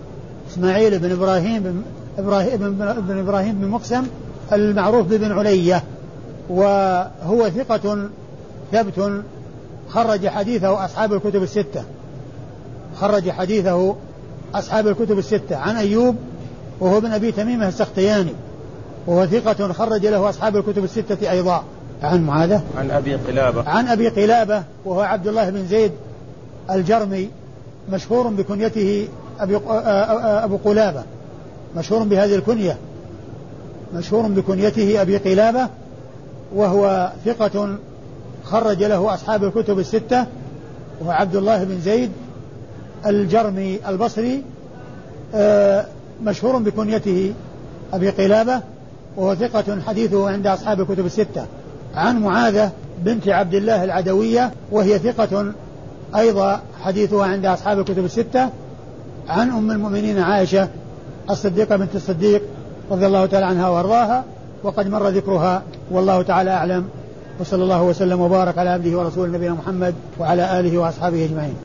إسماعيل 0.52 1.00
بن 1.00 1.12
إبراهيم 1.12 1.64
بن 1.64 1.82
إبراهيم 2.18 2.58
بن, 2.58 3.18
إبراهيم 3.20 3.56
بن 3.56 3.68
مقسم 3.68 4.04
المعروف 4.54 5.08
بابن 5.08 5.32
علية 5.32 5.84
وهو 6.50 7.50
ثقة 7.50 8.10
ثبت 8.72 9.24
خرج 9.90 10.28
حديثه 10.28 10.86
أصحاب 10.86 11.14
الكتب 11.14 11.44
الستة. 11.44 11.84
خرج 12.96 13.30
حديثه 13.30 13.96
أصحاب 14.56 14.88
الكتب 14.88 15.20
الستة. 15.20 15.56
عن 15.56 15.76
أيوب 15.76 16.16
وهو 16.80 16.98
ابن 16.98 17.12
أبي 17.12 17.32
تميمة 17.32 17.68
السختياني 17.68 18.34
وهو 19.08 19.26
ثقة 19.26 19.74
خرج 19.74 20.06
له 20.06 20.30
أصحاب 20.30 20.58
الكتب 20.58 20.84
الستة 20.84 21.32
أيضا. 21.32 21.64
عن 22.04 22.26
معاذة 22.26 22.64
عن 22.78 22.92
أبي 22.92 23.16
قلابة. 23.16 23.70
عن 23.70 23.88
أبي 23.88 24.10
قلابة 24.10 24.64
وهو 24.86 25.02
عبد 25.02 25.28
الله 25.28 25.50
بن 25.50 25.68
زيد 25.68 25.92
الجرمي 26.72 27.30
مشهور 27.92 28.28
بكنيته 28.28 29.08
أبي 29.40 29.60
أبو 30.44 30.58
قلابة 30.58 31.04
مشهور 31.76 32.04
بهذه 32.04 32.36
الكنية 32.36 32.78
مشهور 33.94 34.28
بكنيته 34.28 35.02
أبي 35.02 35.18
قلابة 35.18 35.70
وهو 36.56 37.12
ثقة 37.26 37.78
خرج 38.44 38.84
له 38.84 39.14
أصحاب 39.14 39.44
الكتب 39.44 39.80
الستة 39.80 40.26
وهو 41.02 41.12
عبد 41.12 41.36
الله 41.36 41.64
بن 41.64 41.80
زيد 41.82 42.12
الجرمي 43.06 43.80
البصري 43.88 44.44
مشهور 46.24 46.58
بكنيته 46.58 47.34
أبي 47.94 48.10
قلابة 48.10 48.62
وهو 49.18 49.36
ثقة 49.36 49.82
حديثه 49.88 50.30
عند 50.30 50.48
أصحاب 50.48 50.82
الكتب 50.82 51.06
الستة. 51.06 51.46
عن 51.96 52.22
معاذة 52.22 52.72
بنت 53.04 53.28
عبد 53.28 53.54
الله 53.54 53.84
العدوية 53.84 54.52
وهي 54.72 55.00
ثقة 55.00 55.52
أيضا 56.16 56.62
حديثها 56.82 57.26
عند 57.26 57.46
أصحاب 57.46 57.80
الكتب 57.80 58.06
الستة. 58.06 58.50
عن 59.28 59.50
أم 59.50 59.72
المؤمنين 59.72 60.20
عائشة 60.20 60.68
الصديقة 61.30 61.76
بنت 61.76 61.96
الصديق 61.96 62.42
رضي 62.92 63.06
الله 63.06 63.26
تعالى 63.26 63.46
عنها 63.46 63.70
وأرضاها 63.70 64.24
وقد 64.64 64.90
مر 64.90 65.08
ذكرها 65.10 65.64
والله 65.92 66.22
تعالى 66.22 66.50
أعلم. 66.50 66.86
وصلى 67.40 67.64
الله 67.64 67.84
وسلم 67.84 68.22
وبارك 68.22 68.58
على 68.58 68.70
عبده 68.70 68.98
ورسوله 68.98 69.32
نبينا 69.32 69.54
محمد 69.54 69.96
وعلى 70.20 70.60
آله 70.60 70.78
وأصحابه 70.78 71.26
أجمعين. 71.26 71.65